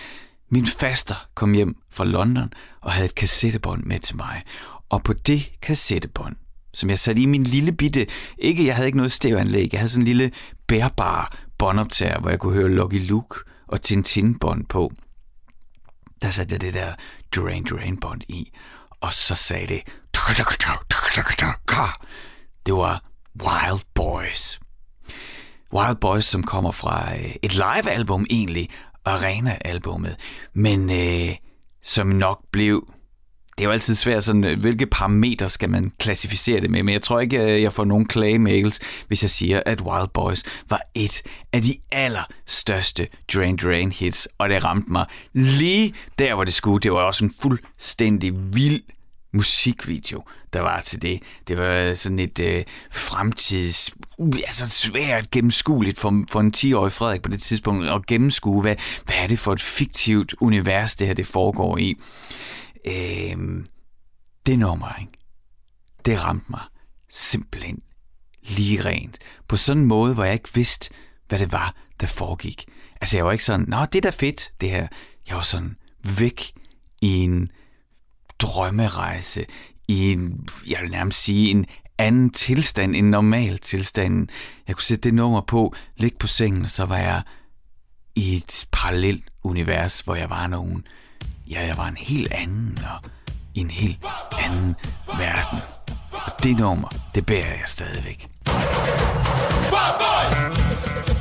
[0.50, 4.42] min faster kom hjem fra London og havde et kassettebånd med til mig.
[4.90, 6.36] Og på det kassettebånd,
[6.74, 8.08] som jeg satte i min lille bitte,
[8.38, 10.32] ikke, jeg havde ikke noget stævanlæg, jeg havde sådan en lille
[10.68, 14.92] bærbar båndoptager, hvor jeg kunne høre Lucky Luke og Tintin-bånd på.
[16.22, 16.94] Der satte jeg det der
[17.36, 18.52] Duran Duran-bånd i,
[19.02, 19.82] og så sagde det...
[22.66, 23.04] Det var
[23.44, 24.60] Wild Boys.
[25.74, 28.70] Wild Boys, som kommer fra øh, et live-album egentlig,
[29.06, 30.16] Arena-albummet,
[30.54, 31.36] men øh,
[31.84, 32.94] som nok blev
[33.58, 36.94] det er jo altid svært, sådan, øh, hvilke parametre skal man klassificere det med, men
[36.94, 40.82] jeg tror ikke, øh, jeg får nogen klagemails, hvis jeg siger, at Wild Boys var
[40.96, 41.22] et
[41.54, 46.82] af de allerstørste Drain Drain hits, og det ramte mig lige der, hvor det skulle.
[46.82, 48.82] Det var også en fuldstændig vild
[49.34, 51.20] musikvideo, der var til det.
[51.48, 53.92] Det var sådan et øh, fremtids...
[54.48, 59.16] Altså svært gennemskueligt for, for en 10-årig Frederik på det tidspunkt at gennemskue, hvad, hvad
[59.24, 61.96] er det for et fiktivt univers, det her det foregår i.
[62.88, 63.66] Øh,
[64.46, 65.18] det nummer, ikke?
[66.08, 66.62] det ramte mig
[67.10, 67.82] simpelthen
[68.44, 69.18] lige rent.
[69.48, 70.90] På sådan en måde, hvor jeg ikke vidste,
[71.28, 72.66] hvad det var, der foregik.
[73.02, 74.88] Altså jeg var ikke sådan, nå, det er da fedt, det her.
[75.28, 75.76] Jeg var sådan
[76.20, 76.52] væk
[77.02, 77.52] i en
[78.40, 79.46] drømmerejse,
[79.88, 81.66] i en, jeg vil nærmest sige, en
[81.98, 84.28] anden tilstand, end normal tilstand.
[84.68, 87.22] Jeg kunne sætte det nummer på, ligge på sengen, og så var jeg
[88.16, 90.88] i et parallelt univers, hvor jeg var nogen,
[91.50, 93.10] Ja, jeg var en helt anden og
[93.54, 94.06] i en helt
[94.46, 94.76] anden
[95.18, 95.60] verden.
[96.12, 98.28] Og det nummer, det bærer jeg stadigvæk.
[98.46, 101.17] Bye, bye.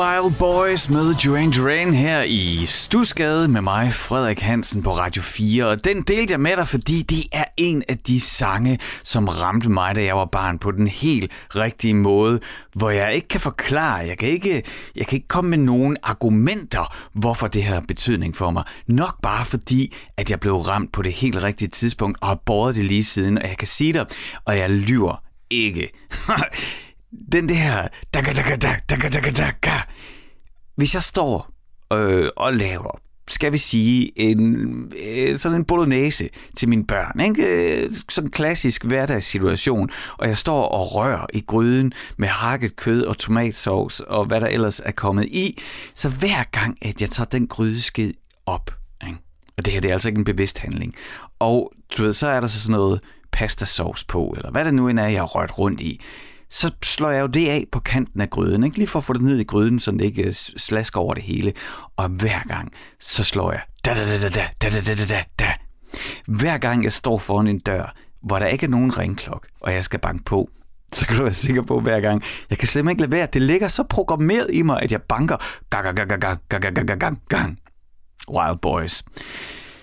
[0.00, 5.66] Wild Boys med Duran Duran her i Stusgade med mig, Frederik Hansen på Radio 4.
[5.66, 9.68] Og den delte jeg med dig, fordi det er en af de sange, som ramte
[9.68, 12.40] mig, da jeg var barn på den helt rigtige måde,
[12.74, 14.62] hvor jeg ikke kan forklare, jeg kan ikke,
[14.96, 18.64] jeg kan ikke komme med nogen argumenter, hvorfor det har betydning for mig.
[18.86, 22.74] Nok bare fordi, at jeg blev ramt på det helt rigtige tidspunkt og har båret
[22.74, 24.06] det lige siden, og jeg kan sige dig,
[24.44, 25.88] og jeg lyver ikke.
[27.32, 27.88] den der...
[28.14, 29.76] Daka, daka, daka, daka, daka.
[30.76, 31.50] Hvis jeg står
[31.92, 33.00] øh, og laver
[33.32, 37.20] skal vi sige, en, øh, sådan en bolognese til mine børn.
[37.20, 37.94] Ikke?
[38.08, 39.90] Sådan en klassisk hverdagssituation.
[40.18, 44.46] Og jeg står og rører i gryden med hakket kød og tomatsauce og hvad der
[44.46, 45.62] ellers er kommet i.
[45.94, 48.12] Så hver gang, at jeg tager den grydesked
[48.46, 48.74] op,
[49.06, 49.18] ikke?
[49.56, 50.94] og det her det er altså ikke en bevidst handling,
[51.38, 53.00] og du ved, så er der så sådan noget
[53.32, 56.00] pastasauce på, eller hvad det nu end er, jeg har rørt rundt i
[56.50, 58.76] så slår jeg jo det af på kanten af gryden, ikke?
[58.76, 61.52] lige for at få det ned i gryden, så det ikke slasker over det hele.
[61.96, 64.28] Og hver gang, så slår jeg da da da da
[64.62, 65.52] da da da da da da.
[66.26, 69.84] Hver gang jeg står foran en dør, hvor der ikke er nogen ringklok, og jeg
[69.84, 70.50] skal banke på,
[70.92, 72.22] så kan du være sikker på hver gang.
[72.50, 73.28] Jeg kan simpelthen ikke lade være.
[73.32, 75.36] Det ligger så programmeret i mig, at jeg banker
[75.70, 77.58] gang, gang, gang, gang, gang, gang, gang, gang, gang.
[78.28, 79.04] Wild Boys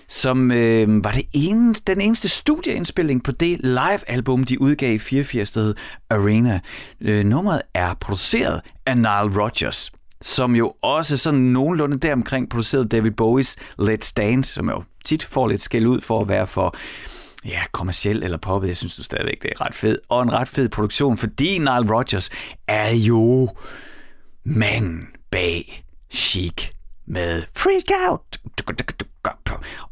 [0.08, 5.50] som øh, var det eneste, den eneste studieindspilling på det live-album, de udgav i 84,
[5.50, 5.72] der
[6.10, 6.60] Arena.
[7.00, 9.92] Øh, nummeret er produceret af Nile Rodgers,
[10.22, 15.48] som jo også sådan nogenlunde deromkring producerede David Bowies Let's Dance, som jo tit får
[15.48, 16.76] lidt skæld ud for at være for
[17.44, 18.68] ja, kommerciel eller poppet.
[18.68, 19.98] Jeg synes du stadigvæk, det er ret fed.
[20.08, 22.30] Og en ret fed produktion, fordi Nile Rodgers
[22.68, 23.48] er jo
[24.44, 26.77] manden bag Chic
[27.08, 28.38] med Freak Out.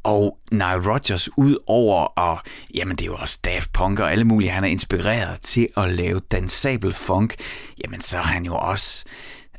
[0.03, 2.41] Og Nile Rodgers, ud over at,
[2.75, 5.91] jamen det er jo også Daft Punk og alle mulige, han er inspireret til at
[5.91, 7.35] lave dansabel funk,
[7.85, 9.05] jamen så har han jo også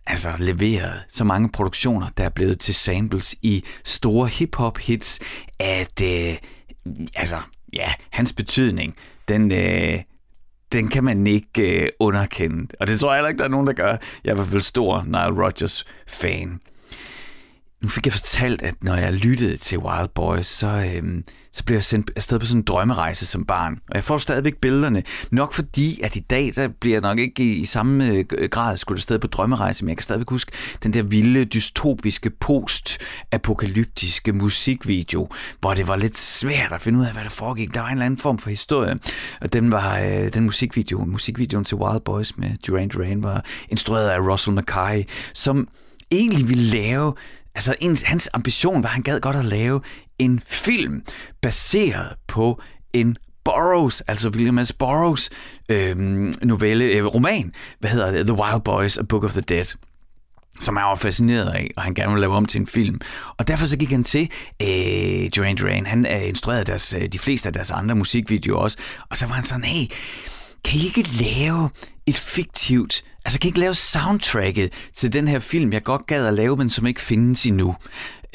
[0.06, 5.20] altså leveret så mange produktioner, der er blevet til samples i store hip-hop hits,
[5.60, 6.36] at øh,
[7.16, 7.38] altså,
[7.74, 8.96] ja, hans betydning,
[9.28, 10.00] den, øh,
[10.72, 12.68] den kan man ikke øh, underkende.
[12.80, 13.98] Og det tror jeg heller ikke, der er nogen, der gør.
[14.24, 16.60] Jeg er i hvert fald stor Nile Rodgers fan
[17.82, 21.76] nu fik jeg fortalt, at når jeg lyttede til Wild Boys, så, øhm, så blev
[21.76, 23.80] jeg sendt afsted på sådan en drømmerejse som barn.
[23.90, 25.04] Og jeg får stadigvæk billederne.
[25.32, 28.78] Nok fordi, at i dag, der bliver jeg nok ikke i, i samme øh, grad
[28.78, 30.52] skulle afsted på drømmerejse, men jeg kan stadigvæk huske
[30.84, 37.14] den der vilde, dystopiske, post-apokalyptiske musikvideo, hvor det var lidt svært at finde ud af,
[37.14, 37.74] hvad der foregik.
[37.74, 39.00] Der var en eller anden form for historie,
[39.42, 44.10] og den var øh, den musikvideo, musikvideoen til Wild Boys med Duran Duran, var instrueret
[44.10, 45.68] af Russell McKay, som
[46.12, 47.14] egentlig ville lave
[47.58, 49.82] Altså, ens, hans ambition var, at han gad godt at lave
[50.20, 51.02] en film
[51.42, 52.62] baseret på
[52.94, 53.16] en
[53.46, 54.74] Burroughs, altså William S.
[54.74, 55.30] Burroughs
[55.70, 55.98] øh,
[56.44, 58.28] novelle, øh, roman, hvad hedder det?
[58.28, 59.66] The Wild Boys, A Book of the Dead
[60.60, 63.02] som han var fascineret af, og han gerne ville lave om til en film.
[63.38, 64.30] Og derfor så gik han til
[64.62, 65.86] øh, Duran Duran.
[65.86, 68.78] Han øh, instruerede deres, øh, de fleste af deres andre musikvideoer også.
[69.10, 69.86] Og så var han sådan, hey,
[70.68, 71.70] kan I ikke lave
[72.06, 76.26] et fiktivt, altså kan I ikke lave soundtracket til den her film, jeg godt gad
[76.26, 77.76] at lave, men som ikke findes endnu?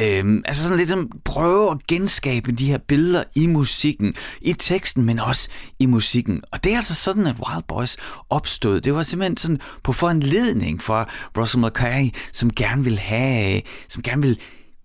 [0.01, 5.05] Øhm, altså sådan lidt som prøve at genskabe de her billeder i musikken, i teksten,
[5.05, 6.43] men også i musikken.
[6.53, 7.97] Og det er altså sådan, at Wild Boys
[8.31, 8.81] opstod.
[8.81, 14.23] Det var simpelthen sådan på foranledning fra Russell McKay, som gerne vil have, som gerne
[14.23, 14.39] vil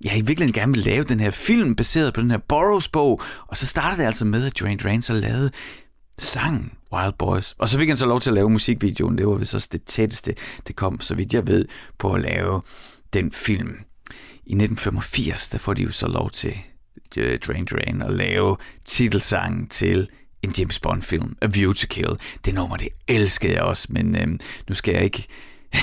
[0.03, 3.21] jeg i virkeligheden gerne vil lave den her film baseret på den her Burroughs bog,
[3.47, 5.51] og så startede det altså med, at Duran Duran så lavede
[6.17, 7.55] sangen Wild Boys.
[7.57, 9.17] Og så fik han så lov til at lave musikvideoen.
[9.17, 10.35] Det var vist også det tætteste,
[10.67, 11.65] det kom, så vidt jeg ved,
[11.97, 12.61] på at lave
[13.13, 13.75] den film.
[14.45, 16.53] I 1985, der får de jo så lov til
[17.17, 20.09] øh, Drain Drain at lave titelsangen til
[20.43, 22.09] en James Bond film, A View to Kill.
[22.45, 25.27] Det nummer, det elskede jeg også, men øhm, nu skal jeg ikke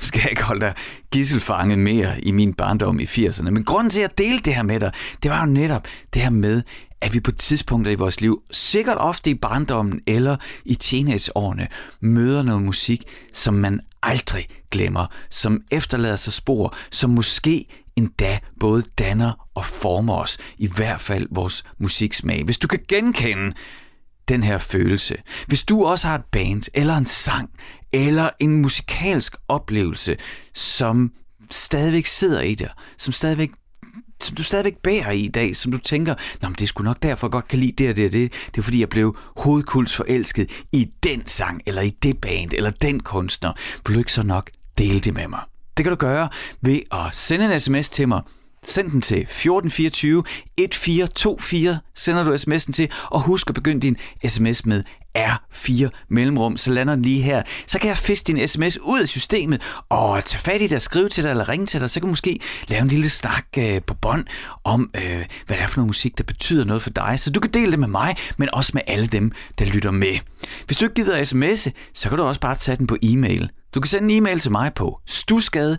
[0.00, 0.74] nu skal jeg ikke holde dig
[1.10, 3.50] gisselfanget mere i min barndom i 80'erne.
[3.50, 6.30] Men grunden til at dele det her med dig, det var jo netop det her
[6.30, 6.62] med,
[7.02, 11.68] at vi på tidspunkter i vores liv, sikkert ofte i barndommen eller i teenageårene,
[12.00, 18.82] møder noget musik, som man aldrig glemmer, som efterlader sig spor, som måske endda både
[18.98, 22.44] danner og former os, i hvert fald vores musiksmag.
[22.44, 23.54] Hvis du kan genkende
[24.28, 27.50] den her følelse, hvis du også har et band, eller en sang,
[27.92, 30.16] eller en musikalsk oplevelse,
[30.54, 31.12] som
[31.50, 33.50] stadigvæk sidder i dig, som stadigvæk
[34.24, 37.02] som du stadigvæk bærer i i dag, som du tænker, Nå, men det skulle nok
[37.02, 38.32] derfor, godt kan lide det og det og det.
[38.46, 42.70] Det er fordi, jeg blev hovedkuls forelsket i den sang, eller i det band, eller
[42.70, 43.52] den kunstner.
[43.86, 45.40] Vil du ikke så nok dele det med mig?
[45.76, 46.28] Det kan du gøre
[46.60, 48.22] ved at sende en sms til mig.
[48.66, 50.22] Send den til 1424
[50.58, 53.96] 1424, sender du sms'en til, og husk at begynde din
[54.28, 54.84] sms med
[55.18, 57.42] R4 mellemrum, så lander den lige her.
[57.66, 61.08] Så kan jeg fiske din sms ud af systemet og tage fat i dig, skrive
[61.08, 61.90] til dig eller ringe til dig.
[61.90, 64.24] Så kan du måske lave en lille snak øh, på bånd
[64.64, 67.14] om, øh, hvad det er for noget musik, der betyder noget for dig.
[67.20, 70.18] Så du kan dele det med mig, men også med alle dem, der lytter med.
[70.66, 73.50] Hvis du ikke gider sms'e, så kan du også bare tage den på e-mail.
[73.74, 75.78] Du kan sende en e-mail til mig på stusgade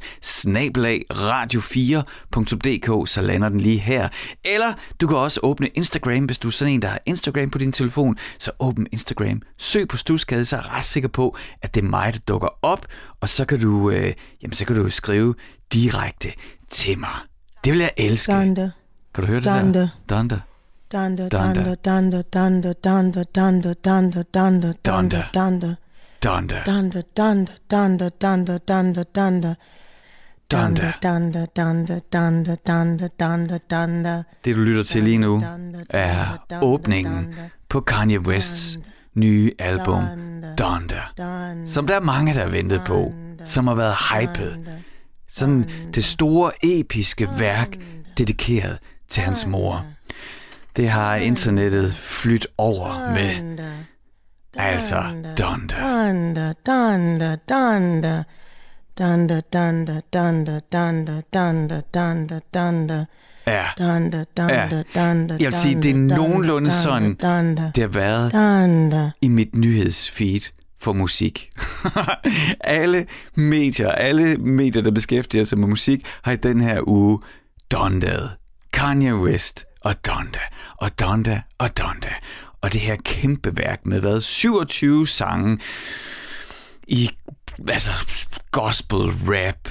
[1.13, 4.10] radio4.dk, så lander den lige her.
[4.45, 7.58] Eller du kan også åbne Instagram, hvis du er sådan en, der har Instagram på
[7.58, 11.75] din telefon, så åbn Instagram, søg på stusgade, så er jeg ret sikker på, at
[11.75, 12.86] det er mig, der dukker op,
[13.21, 15.36] og så kan du, øh, jamen, så kan du skrive
[15.73, 16.29] direkte
[16.69, 17.10] til mig.
[17.65, 18.32] Det vil jeg elske.
[18.32, 18.71] Danda.
[19.15, 19.79] Kan du høre det Danda.
[19.79, 19.88] der?
[20.10, 20.39] Danda.
[20.91, 21.75] Danda, Danda.
[21.86, 25.75] danda, danda, danda, danda, danda, danda, danda, danda,
[26.23, 26.63] Danda.
[26.65, 29.55] danda, danda, danda, danda, danda, danda,
[30.51, 30.93] Danda.
[31.03, 34.23] danda, danda, danda, danda, danda, danda.
[34.45, 35.43] Det du lytter til lige nu
[35.89, 37.36] er åbningen
[37.69, 38.79] på Kanye Wests
[39.13, 40.03] nye album
[40.59, 41.01] Donda,
[41.65, 43.13] som der er mange, der har ventet på,
[43.45, 44.51] som har været hyped.
[45.29, 47.77] Sådan det store episke værk,
[48.17, 49.86] dedikeret til hans mor.
[50.75, 53.57] Det har internettet flyttet over med.
[54.58, 55.04] Altså
[55.39, 55.76] Donda.
[55.76, 58.24] Danda, danda, danda.
[58.97, 63.06] Danda, danda, danda, danda, danda, danda, danda.
[63.47, 67.16] Ja, Danda, danda, danda, jeg vil sige, det er nogenlunde sådan,
[67.76, 71.49] det har været i mit nyhedsfeed for musik.
[72.60, 77.20] alle medier, alle medier, der beskæftiger sig med musik, har i den her uge
[77.72, 78.30] dondet
[78.74, 80.39] Kanye West og Donda,
[80.78, 82.14] og Donda og Donda.
[82.64, 84.22] Og det her kæmpe værk med hvad?
[84.22, 85.59] 27 sange
[86.88, 87.09] i
[87.68, 87.91] altså,
[88.51, 89.70] gospel, rap,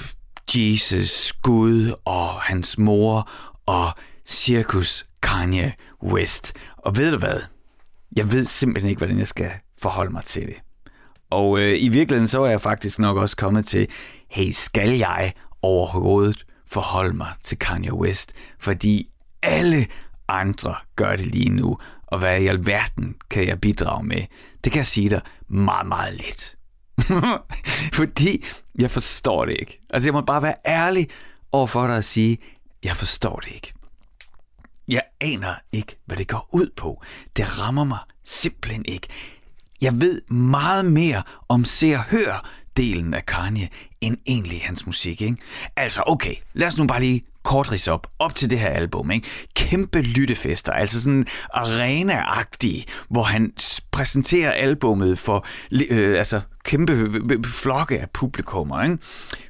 [0.55, 3.29] Jesus, Gud og hans mor
[3.65, 3.85] og
[4.25, 5.73] cirkus Kanye
[6.03, 6.53] West.
[6.77, 7.39] Og ved du hvad?
[8.15, 10.55] Jeg ved simpelthen ikke, hvordan jeg skal forholde mig til det.
[11.29, 13.87] Og øh, i virkeligheden så er jeg faktisk nok også kommet til,
[14.29, 18.33] hey, skal jeg overhovedet forholde mig til Kanye West?
[18.59, 19.09] Fordi
[19.41, 19.87] alle
[20.27, 21.77] andre gør det lige nu,
[22.13, 24.21] og hvad i alverden kan jeg bidrage med?
[24.63, 26.57] Det kan jeg sige dig meget, meget lidt.
[27.99, 28.45] Fordi
[28.79, 29.79] jeg forstår det ikke.
[29.89, 31.09] Altså jeg må bare være ærlig
[31.51, 32.37] over for dig og sige,
[32.83, 33.73] jeg forstår det ikke.
[34.87, 37.03] Jeg aner ikke, hvad det går ud på.
[37.35, 39.07] Det rammer mig simpelthen ikke.
[39.81, 43.69] Jeg ved meget mere om se og hør delen af Kanye,
[44.01, 45.37] end egentlig hans musik, ikke?
[45.75, 49.11] Altså, okay, lad os nu bare lige kort rise op, op til det her album,
[49.11, 49.27] ikke?
[49.55, 52.23] Kæmpe lyttefester, altså sådan arena
[53.09, 53.53] hvor han
[53.91, 55.45] præsenterer albummet for
[55.89, 57.11] øh, altså kæmpe
[57.45, 58.97] flokke af publikummer, ikke?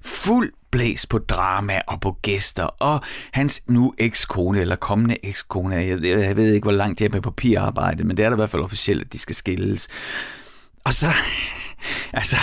[0.02, 3.02] Fuld blæs på drama og på gæster, og
[3.32, 7.22] hans nu ekskone, eller kommende ekskone, jeg, jeg ved ikke, hvor langt det er med
[7.22, 9.88] papirarbejde, men det er da i hvert fald officielt, at de skal skilles.
[10.84, 11.08] Og så,
[12.14, 12.38] altså,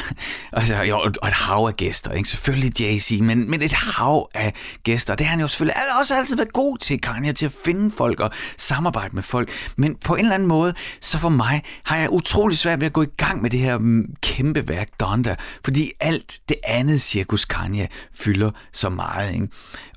[0.53, 2.28] altså jo, og et hav af gæster, ikke?
[2.28, 5.14] Selvfølgelig Jay-Z, men, men et hav af gæster.
[5.14, 8.20] Det har han jo selvfølgelig også altid været god til, Kanye, til at finde folk
[8.20, 9.51] og samarbejde med folk.
[9.76, 12.93] Men på en eller anden måde, så for mig, har jeg utrolig svært ved at
[12.93, 17.45] gå i gang med det her mm, kæmpe værk, Donda, fordi alt det andet cirkus
[17.45, 19.49] Kanye fylder så meget, ikke?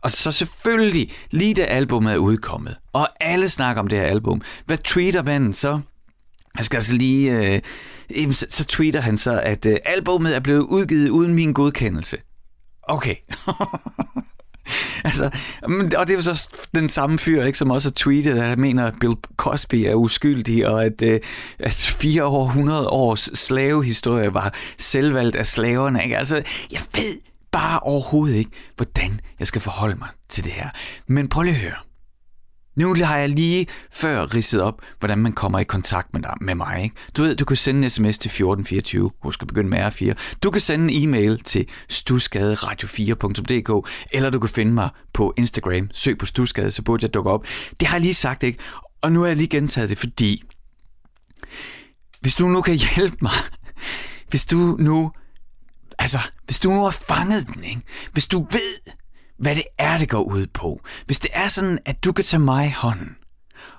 [0.04, 4.42] Og så selvfølgelig, lige da albumet er udkommet, og alle snakker om det her album,
[4.66, 5.80] hvad tweeter manden så?
[6.58, 7.32] Jeg skal altså lige...
[7.32, 7.62] Øh,
[8.34, 12.18] så, så tweeter han så, at øh, albumet er blevet udgivet uden min godkendelse.
[12.84, 13.16] Okay.
[15.06, 15.30] altså,
[15.98, 18.60] og det er jo så den samme fyr, ikke, som også har tweetet, at han
[18.60, 21.20] mener, at Bill Cosby er uskyldig, og at, øh,
[21.60, 26.04] at fire over 100 års slavehistorie var selvvalgt af slaverne.
[26.04, 26.18] Ikke?
[26.18, 26.36] Altså,
[26.72, 30.70] jeg ved bare overhovedet ikke, hvordan jeg skal forholde mig til det her.
[31.08, 31.93] Men prøv lige at høre.
[32.76, 36.56] Nu har jeg lige før ridset op, hvordan man kommer i kontakt med, dig, med
[36.56, 36.84] mig.
[36.84, 36.96] Ikke?
[37.18, 40.14] Du ved, du kan sende en sms til 1424, husk at begynde med R4.
[40.44, 45.90] Du kan sende en e-mail til stusgaderadio4.dk, eller du kan finde mig på Instagram.
[45.94, 47.46] Søg på Stusgade, så burde jeg dukke op.
[47.80, 48.60] Det har jeg lige sagt, ikke?
[49.02, 50.44] Og nu har jeg lige gentaget det, fordi
[52.22, 53.32] hvis du nu kan hjælpe mig,
[54.30, 55.12] hvis du nu,
[56.00, 57.82] altså, hvis du nu har fanget den, ikke?
[58.12, 58.94] hvis du ved,
[59.38, 60.82] hvad det er, det går ud på.
[61.06, 63.16] Hvis det er sådan, at du kan tage mig i hånden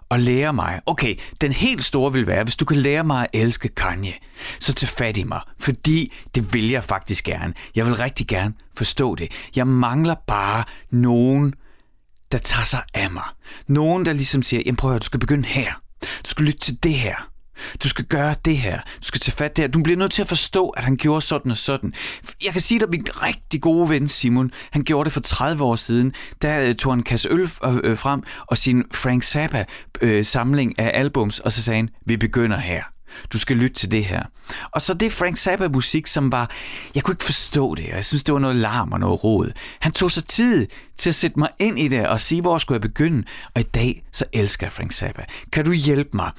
[0.08, 3.40] og lære mig, okay, den helt store vil være, hvis du kan lære mig at
[3.40, 4.12] elske Kanye,
[4.60, 7.54] så tag fat i mig, fordi det vil jeg faktisk gerne.
[7.74, 9.32] Jeg vil rigtig gerne forstå det.
[9.56, 11.54] Jeg mangler bare nogen,
[12.32, 13.24] der tager sig af mig.
[13.68, 15.80] Nogen, der ligesom siger, jamen prøv at høre, du skal begynde her.
[16.00, 17.33] Du skal lytte til det her.
[17.82, 18.76] Du skal gøre det her.
[18.76, 19.66] Du skal tage fat der.
[19.66, 21.94] Du bliver nødt til at forstå, at han gjorde sådan og sådan.
[22.44, 25.76] Jeg kan sige dig, min rigtig gode ven Simon, han gjorde det for 30 år
[25.76, 26.12] siden.
[26.42, 29.64] Der øh, tog han en kasse øl øh, øh, frem og sin Frank Zappa
[30.22, 32.93] samling af albums, og så sagde han, vi begynder her.
[33.32, 34.22] Du skal lytte til det her.
[34.70, 36.50] Og så det Frank Zappa musik, som var,
[36.94, 39.52] jeg kunne ikke forstå det, og jeg synes, det var noget larm og noget rod.
[39.80, 40.66] Han tog sig tid
[40.98, 43.24] til at sætte mig ind i det og sige, hvor skulle jeg begynde.
[43.54, 45.24] Og i dag, så elsker jeg Frank Zappa.
[45.52, 46.30] Kan du hjælpe mig?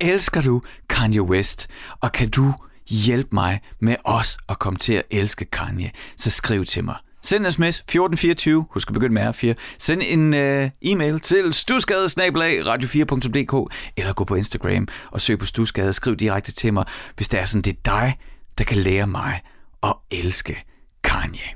[0.00, 1.68] Elsker du Kanye West?
[2.00, 2.54] Og kan du
[2.88, 5.90] hjælpe mig med os at komme til at elske Kanye?
[6.16, 6.96] Så skriv til mig.
[7.28, 9.54] Send en sms 1424, husk at begynde med R4.
[9.78, 15.92] Send en uh, e-mail til stusgade radio4.dk eller gå på Instagram og søg på Stusgade.
[15.92, 16.84] Skriv direkte til mig,
[17.16, 18.18] hvis det er sådan, det er dig,
[18.58, 19.40] der kan lære mig
[19.82, 20.64] at elske
[21.04, 21.48] Kanye.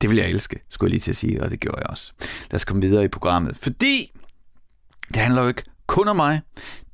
[0.00, 2.12] Det vil jeg elske, skulle jeg lige til at sige, og det gjorde jeg også.
[2.50, 4.12] Lad os komme videre i programmet, fordi
[5.08, 6.40] det handler jo ikke kun om mig.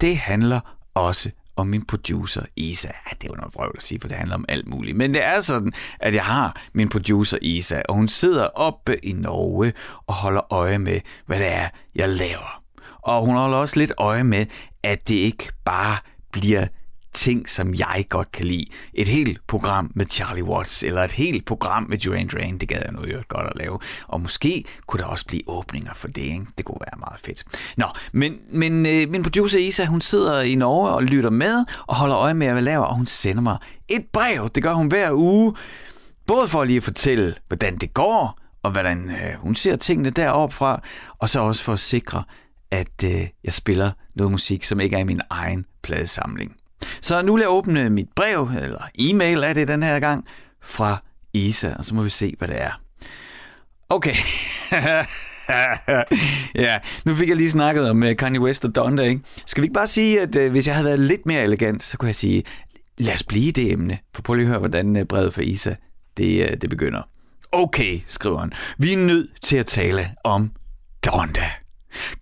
[0.00, 0.60] Det handler
[0.94, 2.88] også og min producer Isa.
[2.88, 4.96] Ja, det er jo noget vrøvl at sige, for det handler om alt muligt.
[4.96, 9.12] Men det er sådan, at jeg har min producer Isa, og hun sidder oppe i
[9.12, 9.72] Norge
[10.06, 12.62] og holder øje med, hvad det er, jeg laver.
[13.02, 14.46] Og hun holder også lidt øje med,
[14.82, 15.96] at det ikke bare
[16.32, 16.66] bliver
[17.14, 18.66] ting, som jeg godt kan lide.
[18.94, 22.82] Et helt program med Charlie Watts, eller et helt program med Duran Duran, det gad
[22.84, 23.78] jeg nu jo godt at lave.
[24.08, 26.46] Og måske kunne der også blive åbninger for det, ikke?
[26.58, 27.44] Det kunne være meget fedt.
[27.76, 31.96] Nå, men, men øh, min producer Isa, hun sidder i Norge og lytter med, og
[31.96, 33.58] holder øje med, hvad jeg laver, og hun sender mig
[33.88, 34.50] et brev.
[34.54, 35.54] Det gør hun hver uge,
[36.26, 40.54] både for lige at fortælle, hvordan det går, og hvordan øh, hun ser tingene deroppe
[40.54, 40.82] fra,
[41.18, 42.24] og så også for at sikre,
[42.70, 46.56] at øh, jeg spiller noget musik, som ikke er i min egen pladesamling.
[47.00, 50.24] Så nu vil jeg åbne mit brev, eller e-mail er det den her gang,
[50.62, 51.02] fra
[51.34, 52.80] Isa, og så må vi se, hvad det er.
[53.88, 54.14] Okay.
[56.54, 59.22] ja, nu fik jeg lige snakket om øh, Kanye West og Donda, ikke?
[59.46, 61.98] Skal vi ikke bare sige, at øh, hvis jeg havde været lidt mere elegant, så
[61.98, 62.42] kunne jeg sige,
[62.98, 63.98] lad os blive det emne.
[64.14, 65.74] For prøv lige at høre, hvordan øh, brevet fra Isa,
[66.16, 67.02] det, det begynder.
[67.52, 68.52] Okay, skriver han.
[68.78, 70.50] Vi er nødt til at tale om
[71.06, 71.50] Donda.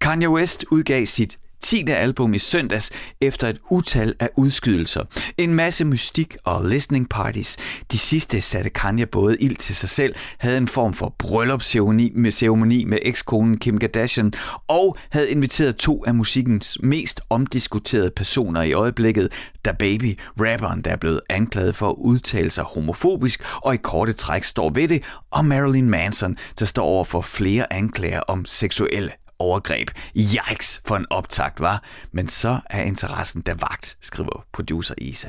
[0.01, 1.85] Kanye West udgav sit 10.
[1.89, 2.91] album i søndags
[3.21, 5.05] efter et utal af udskydelser.
[5.39, 7.57] En masse mystik og listening parties.
[7.93, 12.31] De sidste satte Kanye både ild til sig selv, havde en form for bryllupsceremoni med,
[12.31, 14.33] ceremoni med ekskonen Kim Kardashian
[14.69, 19.33] og havde inviteret to af musikkens mest omdiskuterede personer i øjeblikket,
[19.65, 24.13] Da Baby, rapperen, der er blevet anklaget for at udtale sig homofobisk og i korte
[24.13, 29.11] træk står ved det, og Marilyn Manson, der står over for flere anklager om seksuelle
[29.41, 29.91] overgreb.
[30.17, 31.83] Yikes for en optakt, var.
[32.13, 35.29] Men så er interessen der vagt, skriver producer Isa.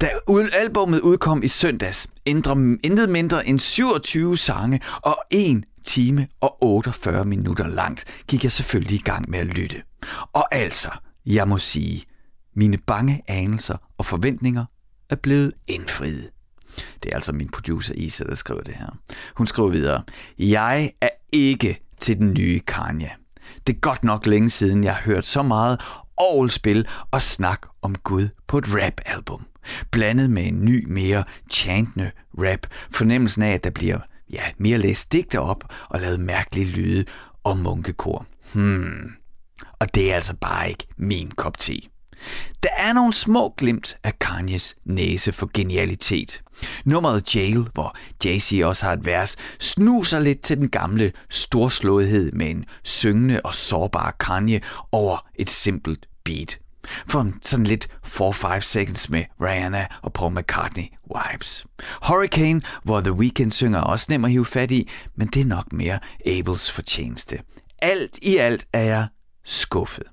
[0.00, 0.10] Da
[0.52, 7.24] albummet udkom i søndags, ændrer intet mindre end 27 sange og 1 time og 48
[7.24, 9.82] minutter langt, gik jeg selvfølgelig i gang med at lytte.
[10.32, 10.90] Og altså,
[11.26, 12.04] jeg må sige,
[12.56, 14.64] mine bange anelser og forventninger
[15.10, 16.30] er blevet indfriet.
[17.02, 18.98] Det er altså min producer Isa, der skriver det her.
[19.36, 20.02] Hun skriver videre,
[20.38, 23.10] jeg er ikke til den nye Kanye.
[23.66, 25.80] Det er godt nok længe siden, jeg har hørt så meget
[26.16, 29.46] orgelspil og snak om Gud på et rap-album.
[29.90, 32.66] Blandet med en ny, mere chantende rap.
[32.90, 33.98] Fornemmelsen af, at der bliver
[34.30, 37.04] ja, mere læst digte op og lavet mærkelige lyde
[37.44, 38.26] og munkekor.
[38.52, 39.10] Hmm.
[39.78, 41.80] Og det er altså bare ikke min kop te.
[42.62, 46.42] Der er nogle små glimt af Kanyes næse for genialitet.
[46.84, 52.50] Nummeret Jail, hvor Jay-Z også har et vers, snuser lidt til den gamle storslåethed med
[52.50, 54.60] en syngende og sårbar Kanye
[54.92, 56.58] over et simpelt beat.
[57.06, 61.66] For sådan lidt 4-5 seconds med Rihanna og Paul McCartney vibes.
[62.08, 65.72] Hurricane, hvor The Weeknd synger, også nem at hive fat i, men det er nok
[65.72, 67.38] mere Abels fortjeneste.
[67.82, 69.06] Alt i alt er jeg
[69.44, 70.04] skuffet.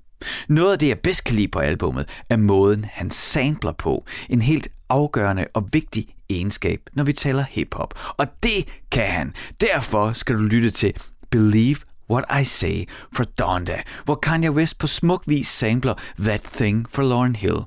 [0.48, 4.06] Noget af det, jeg bedst kan lide på albummet, er måden, han sampler på.
[4.30, 7.94] En helt afgørende og vigtig egenskab, når vi taler hiphop.
[8.18, 9.34] Og det kan han.
[9.62, 10.94] Derfor skal du lytte til
[11.30, 11.78] Believe
[12.10, 17.04] What I Say fra Donda, hvor Kanye West på smuk vis sampler That Thing fra
[17.04, 17.58] Lauren Hill.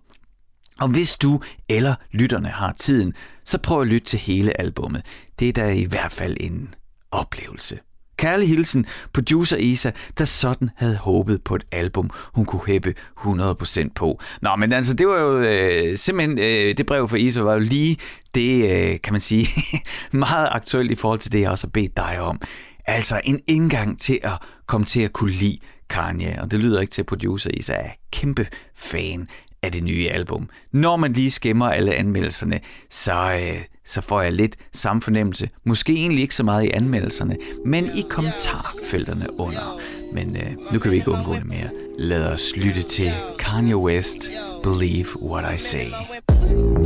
[0.80, 5.02] Og hvis du eller lytterne har tiden, så prøv at lytte til hele albummet.
[5.38, 6.74] Det er da i hvert fald en
[7.10, 7.78] oplevelse.
[8.16, 13.88] Kærlig hilsen, producer Isa, der sådan havde håbet på et album, hun kunne hæppe 100%
[13.94, 14.20] på.
[14.42, 17.58] Nå, men altså, det var jo øh, simpelthen, øh, det brev fra Isa var jo
[17.58, 17.96] lige
[18.34, 19.46] det, øh, kan man sige,
[20.12, 22.40] meget aktuelt i forhold til det, jeg også har bedt dig om.
[22.86, 24.32] Altså en indgang til at
[24.66, 25.58] komme til at kunne lide
[25.90, 29.28] Kanye, og det lyder ikke til, at producer Isa er kæmpe fan
[29.66, 30.48] af det nye album.
[30.72, 32.60] Når man lige skimmer alle anmeldelserne,
[32.90, 35.48] så, øh, så får jeg lidt samme fornemmelse.
[35.64, 39.80] Måske egentlig ikke så meget i anmeldelserne, men i kommentarfelterne under.
[40.12, 41.68] Men øh, nu kan vi ikke undgå det mere.
[41.98, 44.30] Lad os lytte til Kanye West,
[44.62, 45.86] Believe What I Say.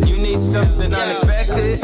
[0.08, 1.78] You need something unexpected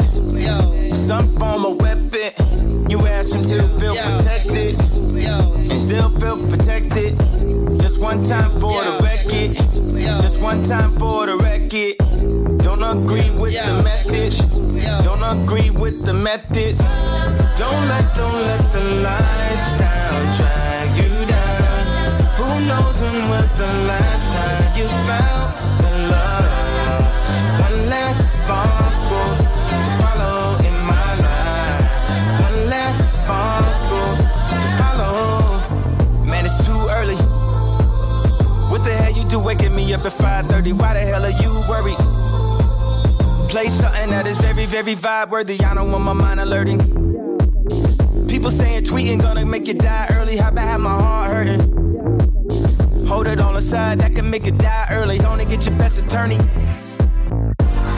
[1.07, 4.79] Some form of weapon You ask him to feel protected
[5.71, 7.26] And still feel protected
[8.07, 10.21] one time for the record.
[10.21, 11.97] Just one time for the record.
[12.63, 14.37] Don't agree with the message.
[15.03, 16.77] Don't agree with the methods.
[17.57, 22.21] Don't let, don't let the lifestyle drag you down.
[22.39, 25.86] Who knows when was the last time you found
[39.93, 40.73] up at 5.30?
[40.73, 41.97] Why the hell are you worried?
[43.49, 45.59] Play something that is very, very vibe worthy.
[45.61, 46.79] I don't want my mind alerting.
[48.27, 50.37] People saying tweeting gonna make you die early.
[50.37, 53.07] How about have my heart hurting?
[53.07, 55.19] Hold it on the side, that can make you die early.
[55.21, 56.37] Only get your best attorney.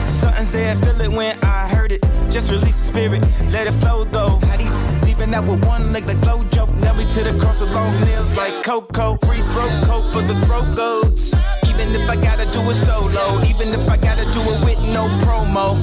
[0.06, 2.04] Something's there, feel it when I heard it.
[2.30, 4.38] Just release the spirit, let it flow though.
[4.46, 4.70] How do you
[5.04, 6.72] leaving out with one leg like Flojo?
[6.80, 9.18] Nail me to the cross with long nails like Coco.
[9.26, 11.34] Free throat coat for the throat goats.
[11.80, 15.08] Even if I gotta do it solo, even if I gotta do it with no
[15.24, 15.80] promo.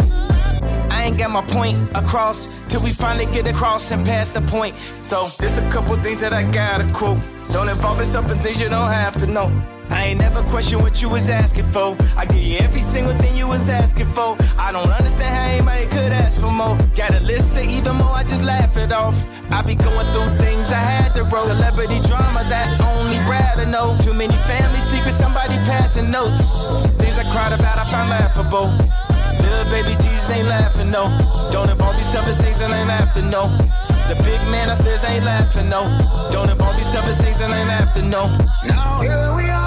[0.92, 4.76] I ain't got my point across till we finally get across and pass the point.
[5.02, 7.18] So, there's a couple things that I gotta quote.
[7.52, 9.77] Don't involve yourself in things you don't have to know.
[9.90, 11.98] I ain't never question what you was asking for.
[12.16, 14.38] I give you every single thing you was asking for.
[14.58, 16.78] I don't understand how anybody could ask for more.
[16.96, 19.18] Got a list of even more, I just laugh it off.
[19.52, 21.46] I be going through things I had to roll.
[21.46, 23.98] Celebrity drama that only Brad know.
[24.02, 26.40] Too many family secrets, somebody passing notes.
[26.98, 28.68] Things I cried about, I find laughable.
[29.44, 31.06] Little baby Jesus ain't laughing, no.
[31.52, 33.48] Don't involve yourself in things that ain't to know.
[34.10, 35.84] The big man upstairs ain't laughing, no.
[36.32, 38.28] Don't involve yourself in things that ain't to know.
[38.66, 39.67] Now here we are.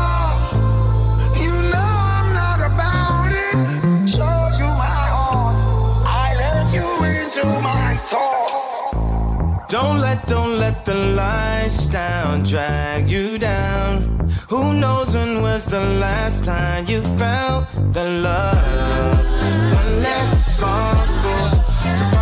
[9.70, 14.28] Don't let, don't let the lifestyle drag you down.
[14.48, 19.30] Who knows when was the last time you felt the love?
[19.72, 22.19] One less sparkle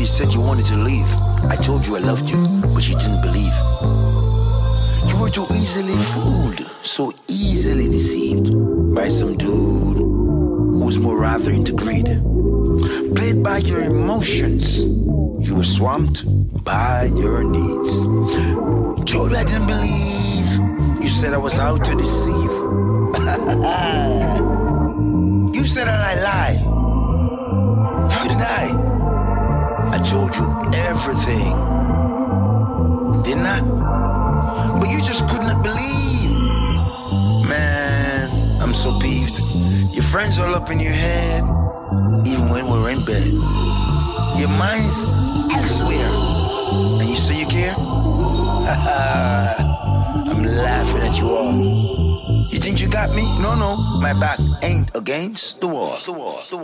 [0.00, 1.14] you said you wanted to leave.
[1.44, 2.38] I told you I loved you,
[2.74, 3.52] but you didn't believe.
[5.08, 8.50] You were too easily fooled, so easily deceived
[8.94, 12.06] by some dude who was more rather into greed.
[13.14, 14.84] Played by your emotions,
[15.46, 16.24] you were swamped
[16.64, 18.06] by your needs.
[19.04, 21.02] Told you I didn't believe.
[21.02, 22.32] You said I was out to deceive.
[25.54, 26.59] you said that I lie.
[30.04, 31.54] Told you everything.
[33.22, 33.60] Didn't I?
[34.80, 36.30] But you just could not believe.
[37.48, 38.30] Man,
[38.62, 39.40] I'm so peeved.
[39.92, 41.42] Your friends all up in your head,
[42.26, 43.32] even when we're in bed.
[44.40, 45.04] Your mind's
[45.52, 46.10] elsewhere.
[47.00, 47.74] And you say you care?
[50.30, 51.52] I'm laughing at you all.
[52.50, 53.22] You think you got me?
[53.40, 53.76] No, no.
[54.00, 55.60] My back ain't against.
[55.60, 56.59] The wall, the wall, the wall,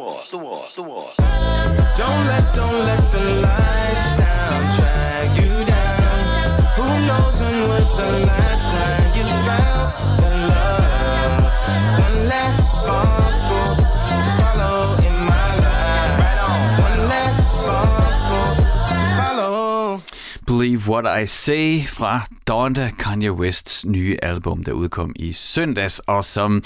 [20.47, 26.25] Believe What I Say fra Donda, Kanye Wests nye album, der udkom i søndags, og
[26.25, 26.63] som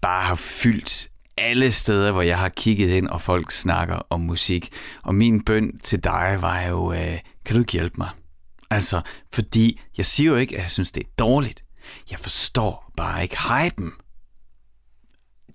[0.00, 1.08] bare har fyldt
[1.40, 4.68] alle steder, hvor jeg har kigget ind, og folk snakker om musik.
[5.02, 8.08] Og min bøn til dig var jo, øh, kan du ikke hjælpe mig?
[8.70, 9.00] Altså,
[9.32, 11.62] fordi jeg siger jo ikke, at jeg synes, det er dårligt.
[12.10, 13.92] Jeg forstår bare ikke hypen.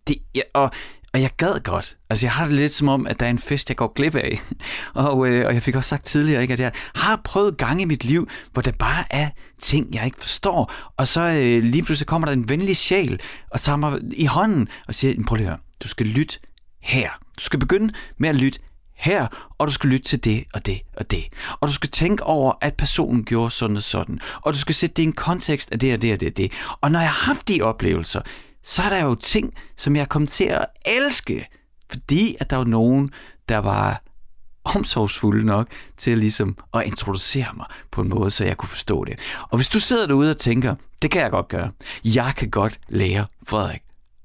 [0.08, 0.72] Det, ja, og,
[1.14, 1.98] og jeg gad godt.
[2.10, 4.16] Altså, jeg har det lidt som om, at der er en fest, jeg går glip
[4.16, 4.42] af.
[4.94, 7.86] og, øh, og jeg fik også sagt tidligere, ikke, at jeg har prøvet gange i
[7.86, 9.30] mit liv, hvor der bare er
[9.60, 10.74] ting, jeg ikke forstår.
[10.98, 13.22] Og så øh, lige pludselig kommer der en venlig sjæl
[13.52, 16.40] og tager mig i hånden og siger, prøv lige at høre, du skal lytte
[16.82, 17.10] her.
[17.40, 18.60] Du skal begynde med at lytte
[18.94, 19.28] her,
[19.58, 21.24] og du skal lytte til det og det og det.
[21.60, 24.20] Og du skal tænke over, at personen gjorde sådan og sådan.
[24.42, 26.38] Og du skal sætte det i en kontekst af det og det og det og
[26.38, 26.52] det.
[26.82, 28.22] Og når jeg har haft de oplevelser,
[28.64, 31.48] så er der jo ting, som jeg kommer til at elske.
[31.90, 33.12] Fordi at der var nogen,
[33.50, 34.04] der var
[34.64, 35.68] omsorgsfulde nok
[35.98, 39.20] til ligesom at introducere mig på en måde, så jeg kunne forstå det.
[39.50, 41.72] Og hvis du sidder derude og tænker, det kan jeg godt gøre.
[42.06, 43.82] Jeg kan godt lære Frederik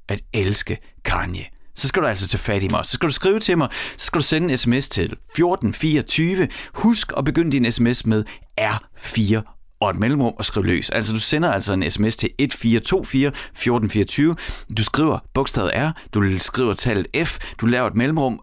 [0.09, 0.78] at elske
[1.09, 1.44] Kanye
[1.78, 2.84] så skal du altså tage fat i mig.
[2.84, 6.48] Så skal du skrive til mig, så skal du sende en sms til 1424.
[6.74, 8.24] Husk at begynde din sms med
[8.61, 10.90] R4 og et mellemrum og skrive løs.
[10.90, 14.36] Altså du sender altså en sms til 1424 1424.
[14.76, 18.40] Du skriver bogstavet R, du skriver tallet F, du laver et mellemrum,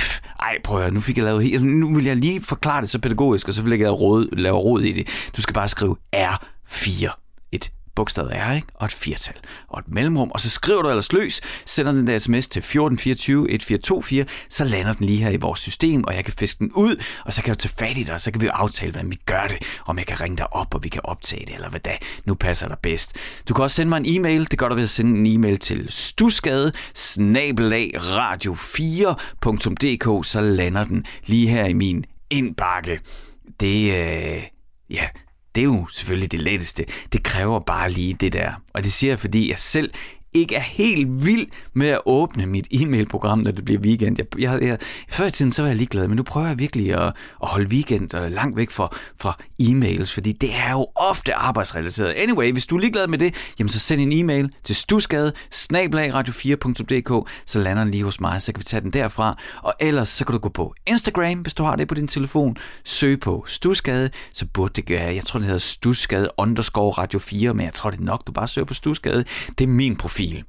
[0.00, 0.18] F.
[0.40, 1.54] Ej, prøv at høre, nu fik jeg lavet helt...
[1.54, 4.36] Altså, nu vil jeg lige forklare det så pædagogisk, og så vil jeg lave råd,
[4.36, 5.30] lave råd i det.
[5.36, 7.21] Du skal bare skrive R4.
[7.92, 8.66] Et bogstavet R, ikke?
[8.74, 9.34] og et firtal,
[9.68, 13.50] og et mellemrum, og så skriver du ellers løs, sender den der sms til 1424
[13.50, 16.96] 1424, så lander den lige her i vores system, og jeg kan fiske den ud,
[17.24, 19.10] og så kan jeg tage fat i dig, og så kan vi jo aftale, hvordan
[19.10, 21.70] vi gør det, om jeg kan ringe dig op, og vi kan optage det, eller
[21.70, 23.16] hvad da nu passer dig bedst.
[23.48, 25.58] Du kan også sende mig en e-mail, det gør du ved at sende en e-mail
[25.58, 26.72] til stusgade
[27.96, 33.00] radio4.dk, så lander den lige her i min indbakke.
[33.60, 34.42] Det, øh,
[34.90, 35.08] ja,
[35.54, 36.84] det er jo selvfølgelig det letteste.
[37.12, 38.52] Det kræver bare lige det der.
[38.74, 39.92] Og det siger jeg, fordi jeg selv
[40.32, 44.16] ikke er helt vild med at åbne mit e-mailprogram, når det bliver weekend.
[44.18, 44.78] Jeg, jeg, jeg,
[45.08, 47.02] før i tiden, så var jeg ligeglad, men nu prøver jeg virkelig at,
[47.42, 52.12] at holde weekend og langt væk fra, fra e-mails, fordi det er jo ofte arbejdsrelateret.
[52.12, 57.30] Anyway, hvis du er ligeglad med det, jamen så send en e-mail til stusgade radio4.dk,
[57.46, 59.38] så lander den lige hos mig, så kan vi tage den derfra.
[59.62, 62.56] Og ellers så kan du gå på Instagram, hvis du har det på din telefon.
[62.84, 67.54] Søg på Stusgade, så burde det gøre, jeg tror det hedder Stusgade underscore radio 4,
[67.54, 69.24] men jeg tror det er nok, du bare søger på Stusgade.
[69.58, 70.44] Det er min profil fil.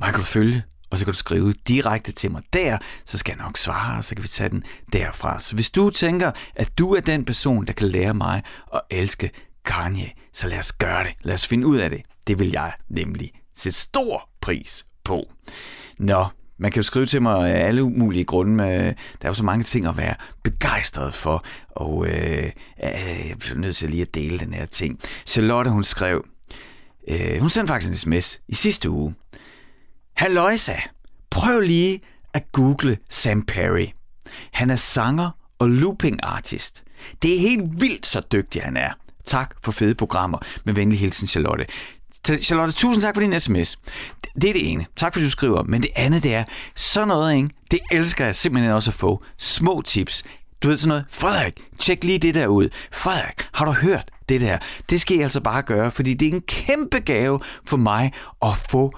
[0.00, 3.34] Mig kan du følge, og så kan du skrive direkte til mig der, så skal
[3.36, 5.40] jeg nok svare, og så kan vi tage den derfra.
[5.40, 8.42] Så hvis du tænker, at du er den person, der kan lære mig
[8.74, 9.30] at elske
[9.64, 11.14] Kanye, så lad os gøre det.
[11.22, 12.02] Lad os finde ud af det.
[12.26, 15.32] Det vil jeg nemlig sætte stor pris på.
[15.98, 16.26] Nå,
[16.58, 18.52] man kan jo skrive til mig af alle mulige grunde.
[18.52, 18.92] Med, øh, der
[19.22, 22.52] er jo så mange ting at være begejstret for, og øh,
[22.84, 25.00] øh, jeg bliver nødt til lige at dele den her ting.
[25.26, 26.24] Charlotte, hun skrev,
[27.10, 29.14] Øh, hun sendte faktisk en sms i sidste uge.
[30.16, 30.76] Halløjsa,
[31.30, 32.00] prøv lige
[32.34, 33.86] at google Sam Perry.
[34.52, 36.82] Han er sanger og looping artist.
[37.22, 38.92] Det er helt vildt så dygtig han er.
[39.24, 40.38] Tak for fede programmer.
[40.64, 41.66] Med venlig hilsen, Charlotte.
[42.42, 43.78] Charlotte, tusind tak for din sms.
[44.34, 44.86] Det er det ene.
[44.96, 45.62] Tak fordi du skriver.
[45.62, 46.44] Men det andet, det er
[46.74, 47.48] sådan noget, ikke?
[47.70, 49.24] Det elsker jeg simpelthen også at få.
[49.38, 50.24] Små tips.
[50.62, 52.68] Du ved sådan noget, Frederik, tjek lige det der ud.
[52.92, 54.58] Frederik, har du hørt det der?
[54.90, 58.12] Det skal I altså bare gøre, fordi det er en kæmpe gave for mig
[58.42, 58.92] at få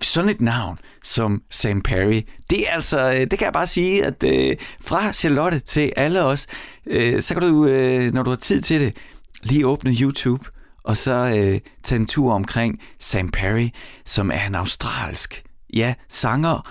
[0.00, 2.22] sådan et navn som Sam Perry.
[2.50, 6.24] Det er altså, øh, det kan jeg bare sige, at øh, fra Charlotte til alle
[6.24, 6.46] os,
[6.86, 8.96] øh, så kan du, øh, når du har tid til det,
[9.42, 10.46] lige åbne YouTube,
[10.84, 13.68] og så øh, tage en tur omkring Sam Perry,
[14.04, 15.44] som er en australsk,
[15.74, 16.68] ja, sanger,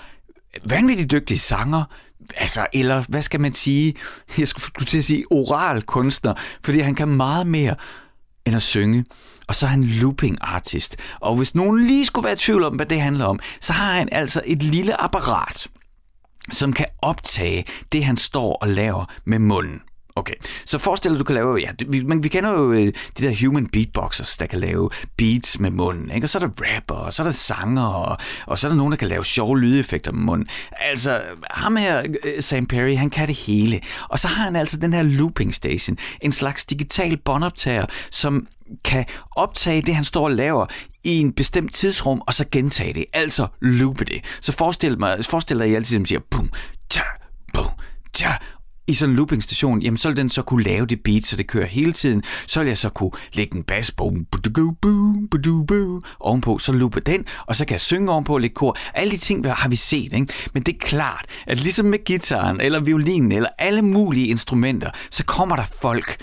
[0.70, 1.84] vanvittigt dygtig sanger,
[2.38, 3.94] altså, eller hvad skal man sige,
[4.38, 7.76] jeg skulle til at sige oral kunstner, fordi han kan meget mere
[8.46, 9.06] end at synge.
[9.48, 10.98] Og så er han looping artist.
[11.20, 13.94] Og hvis nogen lige skulle være i tvivl om, hvad det handler om, så har
[13.94, 15.68] han altså et lille apparat,
[16.52, 19.82] som kan optage det, han står og laver med munden.
[20.18, 20.34] Okay,
[20.66, 23.46] så forestil dig, du kan lave, ja, vi, man, vi kender jo øh, de der
[23.46, 26.26] human beatboxers, der kan lave beats med munden, ikke?
[26.26, 28.76] og så er der rapper, og så er der sanger, og, og så er der
[28.76, 30.48] nogen, der kan lave sjove lydeffekter med munden.
[30.80, 33.82] Altså, ham her, øh, Sam Perry, han kan det hele.
[34.10, 38.48] Og så har han altså den her looping station, en slags digital båndoptager, som
[38.86, 39.06] kan
[39.36, 40.66] optage det, han står og laver
[41.04, 44.22] i en bestemt tidsrum, og så gentage det, altså loope det.
[44.42, 46.50] Så forestil, mig, forestil dig, at I altid siger, boom,
[46.90, 47.02] tja,
[47.54, 47.70] boom,
[48.14, 48.38] tja,
[48.88, 51.36] i sådan en looping station, jamen så vil den så kunne lave det beat, så
[51.36, 52.24] det kører hele tiden.
[52.48, 54.26] Så vil jeg så kunne lægge en bass boom,
[56.20, 58.78] ovenpå, så loope den, og så kan jeg synge ovenpå og lægge kor.
[58.94, 60.34] Alle de ting har vi set, ikke?
[60.54, 65.26] Men det er klart, at ligesom med gitaren, eller violinen, eller alle mulige instrumenter, så
[65.26, 66.18] kommer der folk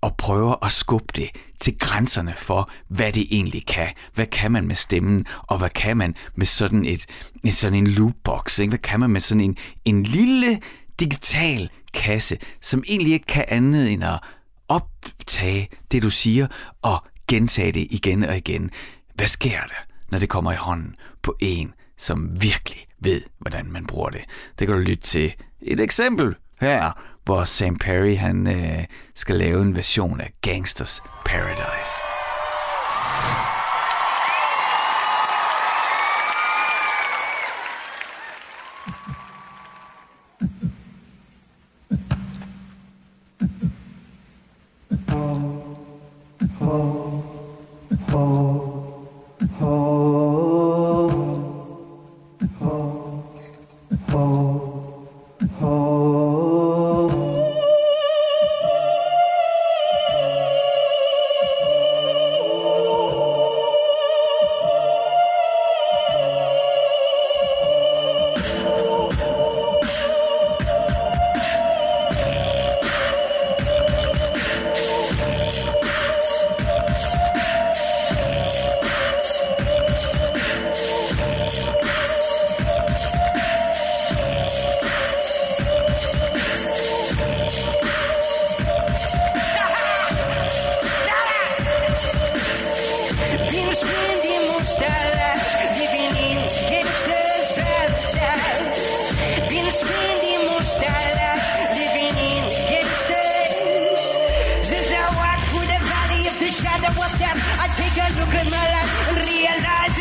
[0.00, 1.30] og prøver at skubbe det
[1.60, 3.88] til grænserne for, hvad det egentlig kan.
[4.14, 7.06] Hvad kan man med stemmen, og hvad kan man med sådan, et,
[7.50, 8.58] sådan en loopbox?
[8.58, 8.70] Ikke?
[8.70, 10.60] Hvad kan man med sådan en, en lille
[11.00, 14.20] digital kasse, som egentlig ikke kan andet end at
[14.68, 16.46] optage det, du siger,
[16.82, 18.70] og gentage det igen og igen.
[19.14, 23.86] Hvad sker der, når det kommer i hånden på en, som virkelig ved, hvordan man
[23.86, 24.24] bruger det?
[24.58, 26.92] Det kan du lytte til et eksempel her,
[27.24, 28.84] hvor Sam Perry han, øh,
[29.14, 32.00] skal lave en version af Gangsters Paradise.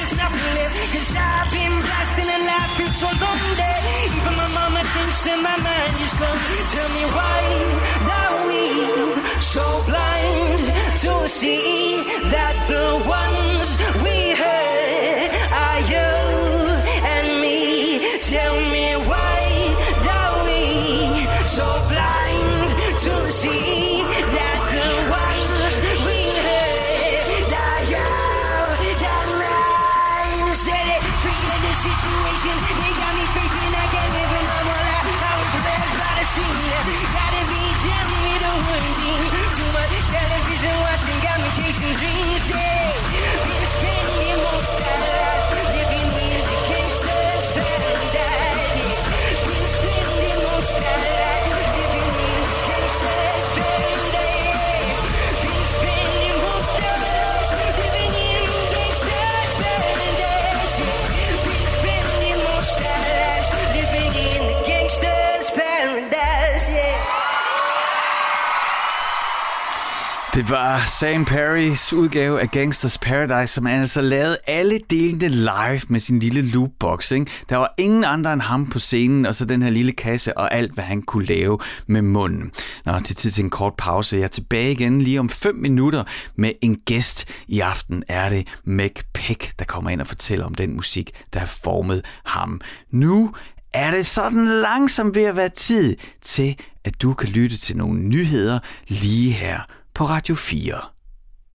[0.05, 0.53] Realize there's nothing.
[0.93, 3.73] Cause I've been blasting and I feel so lonely.
[4.05, 6.39] Even my mama thinks that my mind is gone.
[6.73, 7.41] Tell me why
[8.19, 8.63] are we
[9.41, 10.61] so blind
[11.01, 13.34] to see that the ones
[70.45, 75.81] Det var Sam Perrys udgave af Gangsters Paradise, som han altså lavede alle delene live
[75.87, 77.11] med sin lille loopbox.
[77.11, 77.31] Ikke?
[77.49, 80.53] Der var ingen andre end ham på scenen, og så den her lille kasse og
[80.53, 82.51] alt, hvad han kunne lave med munden.
[82.85, 84.15] Nå, det er tid til en kort pause.
[84.15, 86.03] Jeg er tilbage igen lige om 5 minutter
[86.35, 87.25] med en gæst.
[87.47, 91.39] I aften er det Mac Peck, der kommer ind og fortæller om den musik, der
[91.39, 92.61] har formet ham.
[92.91, 93.31] Nu
[93.73, 97.99] er det sådan langsomt ved at være tid til, at du kan lytte til nogle
[97.99, 99.59] nyheder lige her
[99.95, 100.94] på Radio 4.